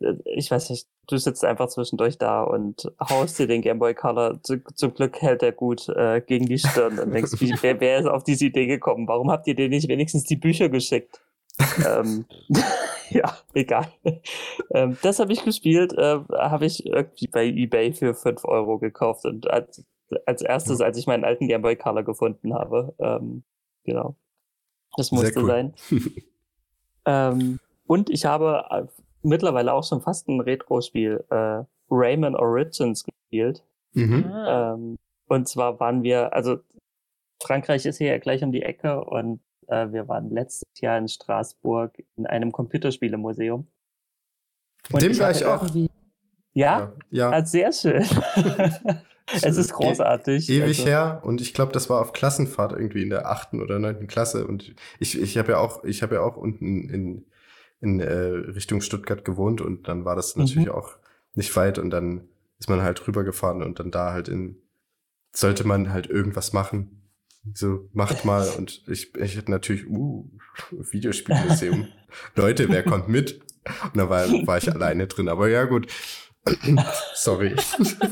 äh, 0.00 0.14
ich 0.24 0.50
weiß 0.50 0.70
nicht, 0.70 0.88
du 1.06 1.16
sitzt 1.16 1.44
einfach 1.44 1.68
zwischendurch 1.68 2.18
da 2.18 2.42
und 2.42 2.90
haust 3.00 3.38
dir 3.38 3.46
den 3.46 3.62
Game 3.62 3.78
Boy 3.78 3.94
Color. 3.94 4.42
Zu, 4.42 4.62
zum 4.74 4.94
Glück 4.94 5.20
hält 5.20 5.42
er 5.42 5.52
gut 5.52 5.88
äh, 5.90 6.20
gegen 6.20 6.46
die 6.46 6.58
Stirn 6.58 6.98
und 6.98 7.12
denkst, 7.12 7.40
wie, 7.40 7.54
wer, 7.60 7.80
wer 7.80 7.98
ist 7.98 8.06
auf 8.06 8.24
diese 8.24 8.46
Idee 8.46 8.66
gekommen? 8.66 9.06
Warum 9.08 9.30
habt 9.30 9.46
ihr 9.46 9.54
dir 9.54 9.68
nicht 9.68 9.88
wenigstens 9.88 10.24
die 10.24 10.36
Bücher 10.36 10.68
geschickt? 10.68 11.20
Ähm, 11.86 12.24
ja, 13.10 13.36
egal. 13.54 13.88
Ähm, 14.72 14.96
das 15.02 15.18
habe 15.18 15.32
ich 15.32 15.44
gespielt, 15.44 15.92
äh, 15.92 16.20
habe 16.32 16.66
ich 16.66 16.86
irgendwie 16.86 17.26
bei 17.28 17.46
eBay 17.46 17.92
für 17.92 18.14
5 18.14 18.44
Euro 18.44 18.78
gekauft 18.78 19.24
und 19.24 19.50
als, 19.50 19.84
als 20.26 20.42
erstes, 20.42 20.80
als 20.80 20.98
ich 20.98 21.06
meinen 21.06 21.24
alten 21.24 21.48
Game 21.48 21.62
Boy 21.62 21.76
Color 21.76 22.02
gefunden 22.02 22.54
habe. 22.54 22.94
Ähm, 22.98 23.44
genau. 23.84 24.16
Das 24.96 25.12
musste 25.12 25.40
cool. 25.40 25.46
sein. 25.46 25.74
ähm, 27.06 27.58
und 27.86 28.10
ich 28.10 28.24
habe 28.24 28.64
äh, 28.70 28.84
mittlerweile 29.22 29.72
auch 29.72 29.84
schon 29.84 30.00
fast 30.00 30.28
ein 30.28 30.40
Retro-Spiel, 30.40 31.24
äh, 31.30 31.62
Rayman 31.90 32.36
Origins 32.36 33.04
gespielt. 33.04 33.64
Mhm. 33.92 34.24
Ah. 34.26 34.74
Ähm, 34.74 34.98
und 35.26 35.48
zwar 35.48 35.80
waren 35.80 36.02
wir, 36.02 36.32
also 36.32 36.58
Frankreich 37.42 37.86
ist 37.86 37.98
hier 37.98 38.08
ja 38.08 38.18
gleich 38.18 38.42
um 38.42 38.52
die 38.52 38.62
Ecke 38.62 39.04
und 39.04 39.40
wir 39.68 40.08
waren 40.08 40.30
letztes 40.30 40.68
Jahr 40.80 40.98
in 40.98 41.08
Straßburg 41.08 42.02
in 42.16 42.26
einem 42.26 42.52
Computerspielemuseum. 42.52 43.66
Und 44.92 45.02
Dem 45.02 45.18
war 45.18 45.30
ich 45.30 45.44
auch. 45.44 45.66
Ja? 46.52 46.92
Ja. 47.10 47.30
ja. 47.30 47.44
sehr 47.44 47.72
schön. 47.72 48.04
es 49.32 49.56
ist 49.56 49.72
großartig. 49.72 50.48
E 50.48 50.58
ewig 50.58 50.78
also. 50.80 50.86
her 50.86 51.20
und 51.24 51.40
ich 51.40 51.54
glaube, 51.54 51.72
das 51.72 51.88
war 51.90 52.00
auf 52.00 52.12
Klassenfahrt 52.12 52.72
irgendwie 52.72 53.02
in 53.02 53.10
der 53.10 53.28
achten 53.30 53.60
oder 53.60 53.78
neunten 53.78 54.06
Klasse 54.06 54.46
und 54.46 54.74
ich, 54.98 55.20
ich 55.20 55.38
habe 55.38 55.52
ja 55.52 55.58
auch, 55.58 55.84
ich 55.84 56.02
habe 56.02 56.16
ja 56.16 56.20
auch 56.20 56.36
unten 56.36 56.88
in, 56.88 57.26
in 57.80 58.00
äh, 58.00 58.12
Richtung 58.12 58.80
Stuttgart 58.80 59.24
gewohnt 59.24 59.60
und 59.60 59.88
dann 59.88 60.04
war 60.04 60.16
das 60.16 60.36
natürlich 60.36 60.66
mhm. 60.66 60.72
auch 60.72 60.96
nicht 61.34 61.54
weit 61.56 61.78
und 61.78 61.90
dann 61.90 62.28
ist 62.58 62.68
man 62.68 62.82
halt 62.82 63.06
rübergefahren 63.06 63.62
und 63.62 63.80
dann 63.80 63.90
da 63.90 64.12
halt 64.12 64.28
in, 64.28 64.56
sollte 65.32 65.66
man 65.66 65.92
halt 65.92 66.06
irgendwas 66.06 66.52
machen 66.52 67.03
so, 67.52 67.88
macht 67.92 68.24
mal. 68.24 68.48
Und 68.56 68.82
ich, 68.86 69.14
ich 69.16 69.36
hätte 69.36 69.50
natürlich, 69.50 69.86
uh, 69.88 70.24
Videospielmuseum. 70.70 71.88
Leute, 72.36 72.68
wer 72.68 72.82
kommt 72.82 73.08
mit? 73.08 73.40
Und 73.82 73.96
da 73.96 74.08
war, 74.08 74.26
war 74.46 74.58
ich 74.58 74.72
alleine 74.72 75.06
drin. 75.06 75.28
Aber 75.28 75.48
ja, 75.48 75.64
gut. 75.64 75.86
Sorry. 77.14 77.54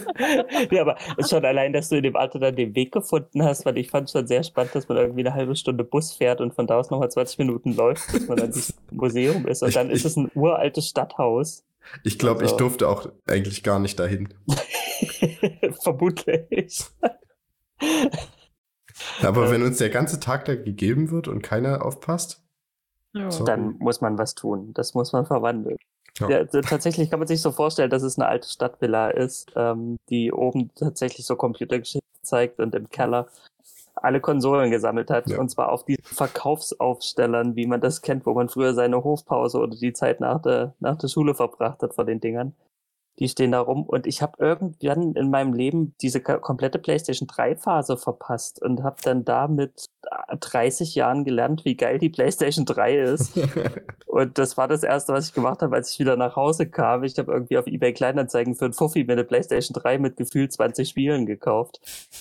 ja, 0.70 0.82
aber 0.82 0.96
schon 1.28 1.44
allein, 1.44 1.72
dass 1.72 1.90
du 1.90 1.96
in 1.96 2.02
dem 2.02 2.16
Alter 2.16 2.38
dann 2.38 2.56
den 2.56 2.74
Weg 2.74 2.92
gefunden 2.92 3.42
hast, 3.42 3.66
weil 3.66 3.76
ich 3.76 3.90
fand 3.90 4.10
schon 4.10 4.26
sehr 4.26 4.42
spannend, 4.42 4.74
dass 4.74 4.88
man 4.88 4.96
irgendwie 4.96 5.20
eine 5.20 5.34
halbe 5.34 5.54
Stunde 5.54 5.84
Bus 5.84 6.12
fährt 6.12 6.40
und 6.40 6.54
von 6.54 6.66
da 6.66 6.78
aus 6.78 6.90
nochmal 6.90 7.10
20 7.10 7.38
Minuten 7.38 7.74
läuft, 7.74 8.10
bis 8.10 8.28
man 8.28 8.38
dann 8.38 8.50
dieses 8.50 8.74
Museum 8.90 9.46
ist. 9.46 9.62
Und 9.62 9.68
ich, 9.68 9.74
dann 9.74 9.90
ist 9.90 10.06
es 10.06 10.16
ein 10.16 10.30
uraltes 10.34 10.88
Stadthaus. 10.88 11.64
Ich 12.04 12.18
glaube, 12.18 12.40
also. 12.40 12.54
ich 12.54 12.58
durfte 12.58 12.88
auch 12.88 13.06
eigentlich 13.26 13.62
gar 13.62 13.78
nicht 13.78 13.98
dahin. 13.98 14.32
Vermutlich. 15.82 16.84
Aber 19.22 19.50
wenn 19.50 19.62
uns 19.62 19.78
der 19.78 19.90
ganze 19.90 20.20
Tag 20.20 20.44
da 20.44 20.54
gegeben 20.54 21.10
wird 21.10 21.28
und 21.28 21.42
keiner 21.42 21.84
aufpasst, 21.84 22.42
ja. 23.12 23.28
dann 23.44 23.76
muss 23.78 24.00
man 24.00 24.18
was 24.18 24.34
tun. 24.34 24.72
Das 24.74 24.94
muss 24.94 25.12
man 25.12 25.26
verwandeln. 25.26 25.76
Ja. 26.18 26.28
Ja, 26.28 26.44
tatsächlich 26.44 27.10
kann 27.10 27.20
man 27.20 27.28
sich 27.28 27.40
so 27.40 27.52
vorstellen, 27.52 27.90
dass 27.90 28.02
es 28.02 28.18
eine 28.18 28.28
alte 28.28 28.48
Stadtvilla 28.48 29.10
ist, 29.10 29.52
ähm, 29.56 29.96
die 30.10 30.30
oben 30.30 30.70
tatsächlich 30.74 31.24
so 31.24 31.36
Computergeschichte 31.36 32.06
zeigt 32.20 32.60
und 32.60 32.74
im 32.74 32.90
Keller 32.90 33.28
alle 33.94 34.20
Konsolen 34.20 34.70
gesammelt 34.70 35.10
hat. 35.10 35.28
Ja. 35.28 35.38
Und 35.38 35.50
zwar 35.50 35.72
auf 35.72 35.84
diesen 35.84 36.04
Verkaufsaufstellern, 36.04 37.56
wie 37.56 37.66
man 37.66 37.80
das 37.80 38.02
kennt, 38.02 38.26
wo 38.26 38.34
man 38.34 38.48
früher 38.48 38.74
seine 38.74 39.02
Hofpause 39.04 39.58
oder 39.58 39.76
die 39.76 39.92
Zeit 39.92 40.20
nach 40.20 40.42
der, 40.42 40.74
nach 40.80 40.96
der 40.96 41.08
Schule 41.08 41.34
verbracht 41.34 41.82
hat 41.82 41.94
vor 41.94 42.04
den 42.04 42.20
Dingern. 42.20 42.54
Die 43.18 43.28
stehen 43.28 43.52
da 43.52 43.60
rum 43.60 43.84
und 43.84 44.06
ich 44.06 44.22
habe 44.22 44.32
irgendwann 44.38 45.12
in 45.14 45.30
meinem 45.30 45.52
Leben 45.52 45.94
diese 46.00 46.20
komplette 46.20 46.78
PlayStation 46.78 47.26
3 47.26 47.56
Phase 47.56 47.96
verpasst 47.96 48.62
und 48.62 48.82
habe 48.82 48.96
dann 49.02 49.24
da 49.24 49.48
mit 49.48 49.86
30 50.38 50.94
Jahren 50.94 51.24
gelernt, 51.24 51.64
wie 51.64 51.76
geil 51.76 51.98
die 51.98 52.08
PlayStation 52.08 52.64
3 52.64 52.98
ist. 52.98 53.38
und 54.06 54.38
das 54.38 54.56
war 54.56 54.66
das 54.66 54.82
erste, 54.82 55.12
was 55.12 55.28
ich 55.28 55.34
gemacht 55.34 55.62
habe, 55.62 55.76
als 55.76 55.92
ich 55.92 55.98
wieder 55.98 56.16
nach 56.16 56.36
Hause 56.36 56.68
kam. 56.68 57.04
Ich 57.04 57.18
habe 57.18 57.32
irgendwie 57.32 57.58
auf 57.58 57.66
eBay 57.66 57.92
Kleinanzeigen 57.92 58.54
für 58.54 58.66
ein 58.66 58.72
Fuffi 58.72 59.04
mir 59.04 59.12
eine 59.12 59.24
PlayStation 59.24 59.74
3 59.74 59.98
mit 59.98 60.16
gefühlt 60.16 60.52
20 60.52 60.88
Spielen 60.88 61.26
gekauft. 61.26 61.80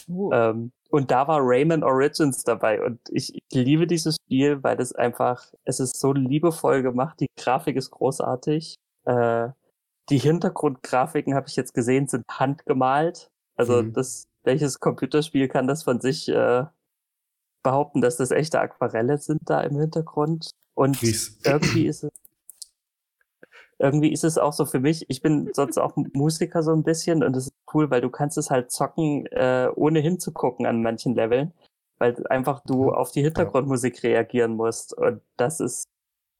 Uh. 0.10 0.32
Ähm, 0.34 0.71
und 0.89 1.10
da 1.10 1.27
war 1.27 1.39
Rayman 1.41 1.84
Origins 1.84 2.43
dabei 2.43 2.84
und 2.84 2.99
ich, 3.10 3.34
ich 3.34 3.41
liebe 3.54 3.88
dieses 3.88 4.17
Spiel, 4.17 4.62
weil 4.62 4.80
es 4.82 4.93
einfach, 4.93 5.45
es 5.63 5.80
ist 5.80 5.97
so 5.97 6.12
liebevoll 6.12 6.84
gemacht, 6.84 7.21
die 7.21 7.27
Grafik 7.38 7.77
ist 7.77 7.91
großartig. 7.91 8.75
Äh, 9.06 9.49
die 10.12 10.19
Hintergrundgrafiken 10.19 11.34
habe 11.34 11.47
ich 11.47 11.56
jetzt 11.56 11.74
gesehen, 11.74 12.08
sind 12.08 12.26
handgemalt. 12.30 13.32
Also 13.56 13.82
mhm. 13.82 13.93
das, 13.93 14.28
welches 14.43 14.80
Computerspiel 14.80 15.47
kann 15.47 15.67
das 15.67 15.84
von 15.84 16.02
sich 16.02 16.28
äh, 16.30 16.65
behaupten, 17.63 18.02
dass 18.02 18.17
das 18.17 18.32
echte 18.32 18.60
Aquarelle 18.60 19.17
sind 19.17 19.41
da 19.45 19.62
im 19.62 19.80
Hintergrund? 19.80 20.52
Und 20.74 21.00
Please. 21.00 21.32
irgendwie 21.45 21.88
ist 21.88 22.04
es 22.04 22.12
irgendwie 23.80 24.12
ist 24.12 24.24
es 24.24 24.38
auch 24.38 24.54
so 24.54 24.65
für 24.65 24.80
mich, 24.80 25.10
ich 25.10 25.24
bin 25.24 25.50
sonst 25.54 25.80
auch 25.80 25.95
Musiker 26.13 26.62
so 26.62 26.71
ein 26.71 26.84
bisschen 26.84 27.24
und 27.24 27.36
es 27.36 27.47
ist 27.47 27.54
cool, 27.74 27.89
weil 27.89 28.02
du 28.02 28.12
kannst 28.12 28.38
es 28.38 28.52
halt 28.52 28.71
zocken, 28.71 29.26
äh, 29.28 29.69
ohne 29.76 30.02
hinzugucken 30.02 30.67
an 30.67 30.84
manchen 30.84 31.15
Leveln, 31.15 31.52
weil 31.97 32.15
einfach 32.28 32.60
du 32.63 32.84
mhm. 32.84 32.89
auf 32.89 33.12
die 33.12 33.24
Hintergrundmusik 33.24 34.04
reagieren 34.04 34.56
musst 34.56 34.95
und 34.95 35.21
das 35.36 35.60
ist 35.60 35.90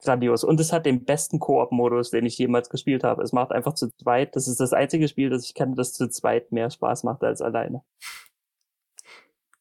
grandios. 0.02 0.44
Und 0.44 0.60
es 0.60 0.74
hat 0.74 0.86
den 0.86 1.06
besten 1.06 1.40
Koop-Modus, 1.40 2.12
den 2.12 2.26
ich 2.26 2.38
jemals 2.38 2.70
gespielt 2.70 3.04
habe. 3.04 3.24
Es 3.24 3.32
macht 3.32 3.52
einfach 3.52 3.74
zu 3.74 3.90
zweit. 3.96 4.36
Das 4.36 4.48
ist 4.48 4.60
das 4.60 4.74
einzige 4.74 5.08
Spiel, 5.08 5.30
das 5.30 5.46
ich 5.46 5.54
kenne, 5.54 5.76
das 5.76 5.94
zu 5.94 6.10
zweit 6.10 6.52
mehr 6.52 6.70
Spaß 6.70 7.04
macht 7.04 7.24
als 7.24 7.42
alleine. 7.42 7.84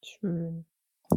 Schön. 0.02 0.64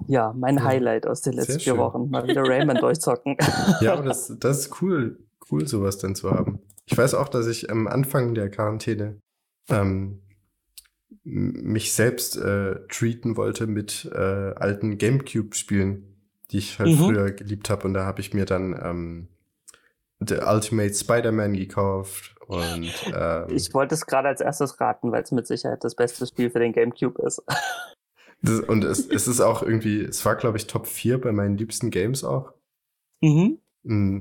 Ja, 0.08 0.34
mein 0.34 0.58
ja, 0.58 0.64
Highlight 0.64 1.08
aus 1.08 1.22
den 1.22 1.34
letzten 1.34 1.60
vier 1.60 1.78
Wochen. 1.78 2.10
Mal 2.10 2.28
wieder 2.28 2.44
Rayman 2.44 2.78
durchzocken. 2.82 3.38
Ja, 3.82 3.94
aber 3.94 4.04
das, 4.04 4.34
das 4.40 4.60
ist 4.60 4.82
cool, 4.82 5.20
cool, 5.52 5.68
sowas 5.68 5.98
dann 5.98 6.16
zu 6.16 6.32
haben. 6.32 6.62
Ich 6.86 6.98
weiß 6.98 7.14
auch, 7.14 7.30
dass 7.30 7.48
ich 7.48 7.70
am 7.70 7.88
Anfang 7.88 8.34
der 8.34 8.50
Quarantäne 8.50 9.20
ähm, 9.70 10.22
mich 11.24 11.94
selbst 11.94 12.38
äh, 12.38 12.86
treaten 12.88 13.38
wollte 13.38 13.68
mit 13.68 14.10
äh, 14.14 14.18
alten 14.18 14.98
Gamecube-Spielen 14.98 16.13
die 16.54 16.60
ich 16.60 16.80
halt 16.80 16.92
mhm. 16.92 16.98
früher 16.98 17.32
geliebt 17.32 17.70
habe. 17.70 17.88
Und 17.88 17.96
da 17.96 18.06
habe 18.06 18.22
ich 18.22 18.34
mir 18.34 18.46
dann 18.46 18.80
ähm, 18.82 19.28
The 20.20 20.38
Ultimate 20.46 20.94
Spider-Man 20.94 21.54
gekauft. 21.54 22.36
Und 22.48 22.94
ähm, 23.14 23.48
ich 23.50 23.74
wollte 23.74 23.96
es 23.96 24.06
gerade 24.06 24.28
als 24.28 24.40
erstes 24.40 24.80
raten, 24.80 25.12
weil 25.12 25.24
es 25.24 25.32
mit 25.32 25.48
Sicherheit 25.48 25.84
das 25.84 25.96
beste 25.96 26.26
Spiel 26.28 26.50
für 26.50 26.60
den 26.60 26.72
GameCube 26.72 27.22
ist. 27.24 27.42
Das, 28.46 28.60
und 28.60 28.84
es, 28.84 29.08
es 29.08 29.30
ist 29.30 29.40
auch 29.40 29.64
irgendwie, 29.64 30.02
es 30.02 30.26
war, 30.26 30.36
glaube 30.36 30.58
ich, 30.58 30.68
Top 30.68 30.86
4 30.86 31.22
bei 31.22 31.32
meinen 31.32 31.56
liebsten 31.56 31.92
Games 31.92 32.26
auch. 32.26 32.52
Mhm. 33.22 33.60
Mm, 33.84 34.20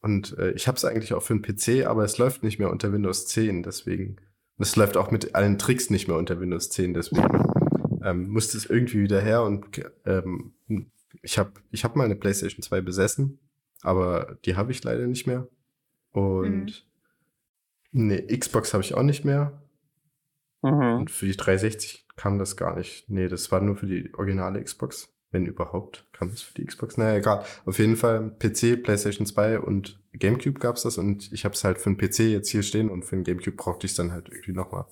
und 0.00 0.36
äh, 0.36 0.50
ich 0.50 0.66
habe 0.66 0.76
es 0.76 0.84
eigentlich 0.84 1.14
auch 1.14 1.22
für 1.22 1.38
den 1.38 1.42
PC, 1.42 1.86
aber 1.86 2.02
es 2.02 2.18
läuft 2.18 2.42
nicht 2.42 2.58
mehr 2.58 2.70
unter 2.70 2.92
Windows 2.92 3.28
10, 3.28 3.62
deswegen. 3.62 4.16
Es 4.58 4.74
läuft 4.74 4.96
auch 4.96 5.12
mit 5.12 5.36
allen 5.36 5.58
Tricks 5.58 5.90
nicht 5.90 6.08
mehr 6.08 6.16
unter 6.16 6.40
Windows 6.40 6.70
10, 6.70 6.94
deswegen 6.94 7.22
ähm, 8.04 8.30
musste 8.30 8.58
es 8.58 8.66
irgendwie 8.66 9.02
wieder 9.02 9.20
her 9.20 9.44
und 9.44 9.64
ähm, 10.06 10.54
ich 11.22 11.38
habe 11.38 11.52
ich 11.70 11.84
hab 11.84 11.96
mal 11.96 12.04
eine 12.04 12.16
PlayStation 12.16 12.62
2 12.62 12.80
besessen, 12.80 13.38
aber 13.82 14.38
die 14.44 14.56
habe 14.56 14.72
ich 14.72 14.82
leider 14.82 15.06
nicht 15.06 15.26
mehr. 15.26 15.48
Und 16.12 16.86
mhm. 17.92 18.10
eine 18.10 18.26
Xbox 18.38 18.72
habe 18.72 18.82
ich 18.82 18.94
auch 18.94 19.02
nicht 19.02 19.24
mehr. 19.24 19.62
Mhm. 20.62 21.00
Und 21.00 21.10
für 21.10 21.26
die 21.26 21.36
360 21.36 22.06
kam 22.16 22.38
das 22.38 22.56
gar 22.56 22.76
nicht. 22.76 23.08
Nee, 23.08 23.28
das 23.28 23.50
war 23.50 23.60
nur 23.60 23.76
für 23.76 23.86
die 23.86 24.12
originale 24.14 24.62
Xbox. 24.62 25.08
Wenn 25.30 25.46
überhaupt, 25.46 26.06
kam 26.12 26.28
es 26.28 26.42
für 26.42 26.52
die 26.52 26.66
Xbox. 26.66 26.98
Naja, 26.98 27.16
egal. 27.16 27.44
Auf 27.64 27.78
jeden 27.78 27.96
Fall 27.96 28.36
PC, 28.38 28.82
PlayStation 28.82 29.26
2 29.26 29.60
und 29.60 29.98
GameCube 30.12 30.58
gab's 30.58 30.82
das 30.82 30.98
und 30.98 31.32
ich 31.32 31.46
habe 31.46 31.54
es 31.54 31.64
halt 31.64 31.78
für 31.78 31.90
den 31.90 31.96
PC 31.96 32.30
jetzt 32.30 32.50
hier 32.50 32.62
stehen 32.62 32.90
und 32.90 33.06
für 33.06 33.16
den 33.16 33.24
GameCube 33.24 33.56
brauchte 33.56 33.86
ich 33.86 33.94
dann 33.94 34.12
halt 34.12 34.28
irgendwie 34.28 34.52
nochmal. 34.52 34.84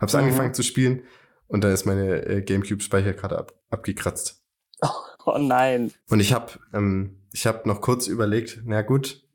Hab's 0.00 0.14
mhm. 0.14 0.20
angefangen 0.20 0.54
zu 0.54 0.64
spielen 0.64 1.04
und 1.46 1.62
da 1.62 1.72
ist 1.72 1.86
meine 1.86 2.26
äh, 2.26 2.42
GameCube-Speicherkarte 2.42 3.38
ab, 3.38 3.54
abgekratzt. 3.70 4.44
Oh, 5.28 5.38
nein. 5.38 5.92
Und 6.08 6.20
ich 6.20 6.32
habe 6.32 6.52
ähm, 6.72 7.18
ich 7.32 7.48
habe 7.48 7.68
noch 7.68 7.80
kurz 7.80 8.06
überlegt, 8.06 8.60
na 8.64 8.82
gut, 8.82 9.26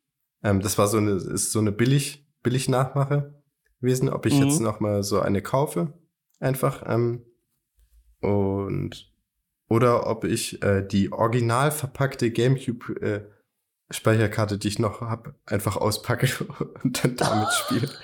ähm, 0.41 0.61
das 0.61 0.77
war 0.77 0.87
so 0.87 0.97
eine 0.97 1.11
ist 1.11 1.51
so 1.51 1.59
eine 1.59 1.73
billig 1.73 2.25
billig 2.43 2.69
Nachmache 2.69 3.43
gewesen, 3.81 4.07
ob 4.07 4.25
ich 4.25 4.35
mhm. 4.35 4.45
jetzt 4.45 4.61
noch 4.61 4.79
mal 4.79 5.03
so 5.03 5.19
eine 5.19 5.41
kaufe, 5.41 5.91
einfach 6.39 6.83
ähm, 6.87 7.25
und 8.21 9.11
oder 9.67 10.07
ob 10.07 10.23
ich 10.23 10.63
äh, 10.63 10.81
die 10.81 11.11
original 11.11 11.71
verpackte 11.71 12.31
GameCube 12.31 13.01
äh, 13.01 13.25
Speicherkarte, 13.89 14.57
die 14.57 14.69
ich 14.69 14.79
noch 14.79 15.01
habe, 15.01 15.35
einfach 15.45 15.75
auspacke 15.75 16.27
und 16.83 17.03
dann 17.03 17.15
damit 17.17 17.49
spiele. 17.53 17.89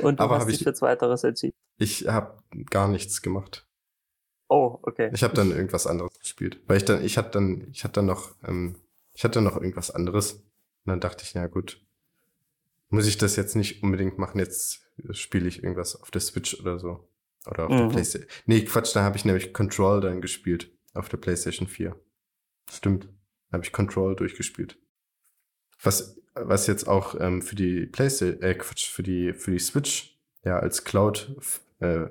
Und 0.00 0.18
du 0.18 0.24
Aber 0.24 0.38
hast 0.38 0.48
dich 0.48 0.56
ich, 0.56 0.64
für 0.64 0.72
Zweiteres 0.72 1.24
entschieden? 1.24 1.54
Ich 1.76 2.08
habe 2.08 2.38
gar 2.70 2.88
nichts 2.88 3.20
gemacht. 3.20 3.63
Oh, 4.48 4.78
okay. 4.82 5.10
Ich 5.12 5.22
habe 5.22 5.34
dann 5.34 5.50
irgendwas 5.50 5.86
anderes 5.86 6.18
gespielt, 6.18 6.60
weil 6.66 6.76
ich 6.76 6.84
dann, 6.84 7.04
ich 7.04 7.16
hatte 7.18 7.30
dann, 7.32 7.68
ich 7.72 7.84
hatte 7.84 7.94
dann 7.94 8.06
noch, 8.06 8.34
ähm, 8.46 8.76
ich 9.12 9.24
hatte 9.24 9.40
noch 9.40 9.56
irgendwas 9.56 9.90
anderes. 9.90 10.32
Und 10.32 10.90
dann 10.90 11.00
dachte 11.00 11.24
ich, 11.24 11.34
na 11.34 11.46
gut, 11.46 11.80
muss 12.88 13.06
ich 13.06 13.18
das 13.18 13.36
jetzt 13.36 13.56
nicht 13.56 13.82
unbedingt 13.82 14.18
machen. 14.18 14.38
Jetzt 14.38 14.82
spiele 15.10 15.48
ich 15.48 15.62
irgendwas 15.62 16.00
auf 16.00 16.10
der 16.10 16.20
Switch 16.20 16.60
oder 16.60 16.78
so. 16.78 17.08
Oder 17.46 17.66
auf 17.66 17.70
mhm. 17.70 17.78
der 17.78 17.86
PlayStation. 17.88 18.30
Nee, 18.46 18.64
Quatsch, 18.64 18.94
da 18.94 19.02
habe 19.02 19.16
ich 19.16 19.24
nämlich 19.24 19.52
Control 19.52 20.00
dann 20.00 20.20
gespielt. 20.20 20.70
Auf 20.92 21.08
der 21.08 21.16
PlayStation 21.16 21.66
4. 21.66 21.96
Stimmt. 22.70 23.04
Da 23.50 23.54
habe 23.54 23.64
ich 23.64 23.72
Control 23.72 24.14
durchgespielt. 24.14 24.78
Was, 25.82 26.20
was 26.34 26.66
jetzt 26.66 26.86
auch 26.86 27.18
ähm, 27.20 27.42
für 27.42 27.56
die 27.56 27.86
PlayStation, 27.86 28.42
äh, 28.42 28.54
Quatsch, 28.54 28.88
für 28.88 29.02
die, 29.02 29.32
für 29.32 29.50
die 29.50 29.58
Switch 29.58 30.18
ja 30.44 30.58
als 30.58 30.84
Cloud, 30.84 31.34
äh, 31.80 32.06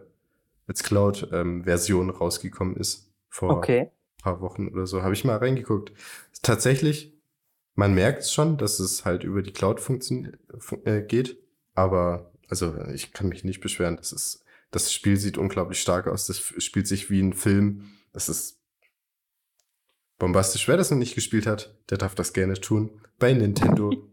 als 0.68 0.84
Cloud-Version 0.84 2.10
ähm, 2.10 2.16
rausgekommen 2.16 2.76
ist. 2.76 3.12
Vor 3.30 3.58
okay. 3.58 3.92
paar 4.22 4.42
Wochen 4.42 4.68
oder 4.68 4.86
so. 4.86 5.04
Habe 5.04 5.14
ich 5.14 5.24
mal 5.24 5.38
reingeguckt. 5.38 5.92
Tatsächlich, 6.42 7.14
man 7.76 7.94
merkt 7.94 8.28
schon, 8.28 8.58
dass 8.58 8.80
es 8.80 9.06
halt 9.06 9.24
über 9.24 9.42
die 9.42 9.54
Cloud 9.54 9.80
funktioniert, 9.80 10.38
äh, 10.86 11.02
geht. 11.02 11.38
Aber, 11.74 12.32
also, 12.50 12.76
ich 12.94 13.14
kann 13.14 13.30
mich 13.30 13.44
nicht 13.44 13.62
beschweren. 13.62 13.98
Das 13.98 14.12
ist 14.12 14.44
das 14.74 14.92
Spiel 14.92 15.18
sieht 15.18 15.38
unglaublich 15.38 15.80
stark 15.80 16.08
aus. 16.08 16.26
Das 16.26 16.40
spielt 16.40 16.88
sich 16.88 17.12
wie 17.12 17.22
ein 17.22 17.34
Film. 17.34 17.92
Das 18.12 18.28
ist 18.28 18.60
bombastisch. 20.18 20.68
Wer 20.68 20.78
das 20.78 20.90
noch 20.90 20.98
nicht 20.98 21.14
gespielt 21.14 21.46
hat, 21.46 21.78
der 21.92 22.00
darf 22.00 22.16
das 22.16 22.34
gerne 22.34 22.56
tun. 22.56 22.90
Bei 23.20 23.34
Nintendo. 23.34 23.92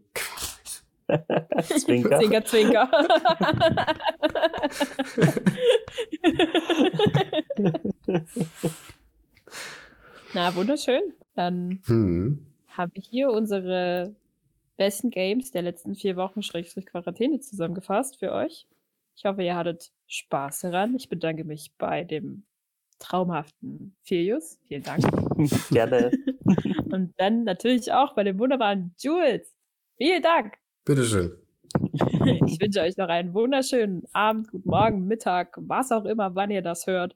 zwinker. 1.63 2.19
Zwinker, 2.19 2.45
zwinker. 2.45 2.89
Na, 10.33 10.55
wunderschön. 10.55 11.01
Dann 11.35 11.81
hm. 11.85 12.45
habe 12.67 12.91
ich 12.95 13.07
hier 13.07 13.31
unsere 13.31 14.15
besten 14.77 15.09
Games 15.09 15.51
der 15.51 15.61
letzten 15.61 15.95
vier 15.95 16.15
Wochen 16.15 16.41
Schrägstrich 16.41 16.85
Quarantäne 16.85 17.39
zusammengefasst 17.39 18.17
für 18.17 18.31
euch. 18.31 18.67
Ich 19.15 19.25
hoffe, 19.25 19.43
ihr 19.43 19.55
hattet 19.55 19.91
Spaß 20.07 20.61
daran. 20.61 20.95
Ich 20.95 21.09
bedanke 21.09 21.43
mich 21.43 21.71
bei 21.77 22.03
dem 22.03 22.43
traumhaften 22.99 23.95
Filius. 24.03 24.59
Vielen 24.67 24.83
Dank. 24.83 25.03
Gerne. 25.69 26.11
Und 26.91 27.13
dann 27.17 27.43
natürlich 27.43 27.91
auch 27.91 28.15
bei 28.15 28.23
dem 28.23 28.39
wunderbaren 28.39 28.95
Jules. 28.99 29.53
Vielen 29.97 30.21
Dank. 30.21 30.57
Bitteschön. 30.85 31.37
Ich 32.45 32.59
wünsche 32.59 32.81
euch 32.81 32.97
noch 32.97 33.07
einen 33.07 33.33
wunderschönen 33.33 34.03
Abend, 34.11 34.51
guten 34.51 34.69
Morgen, 34.69 35.07
Mittag, 35.07 35.55
was 35.57 35.91
auch 35.91 36.03
immer, 36.05 36.35
wann 36.35 36.51
ihr 36.51 36.61
das 36.61 36.85
hört. 36.85 37.15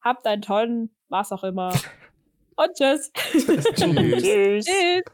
Habt 0.00 0.26
einen 0.26 0.42
tollen, 0.42 0.90
was 1.08 1.30
auch 1.32 1.44
immer. 1.44 1.72
Und 2.56 2.74
tschüss. 2.74 3.12
tschüss. 3.14 3.64
tschüss. 3.74 4.64
tschüss. 4.64 5.04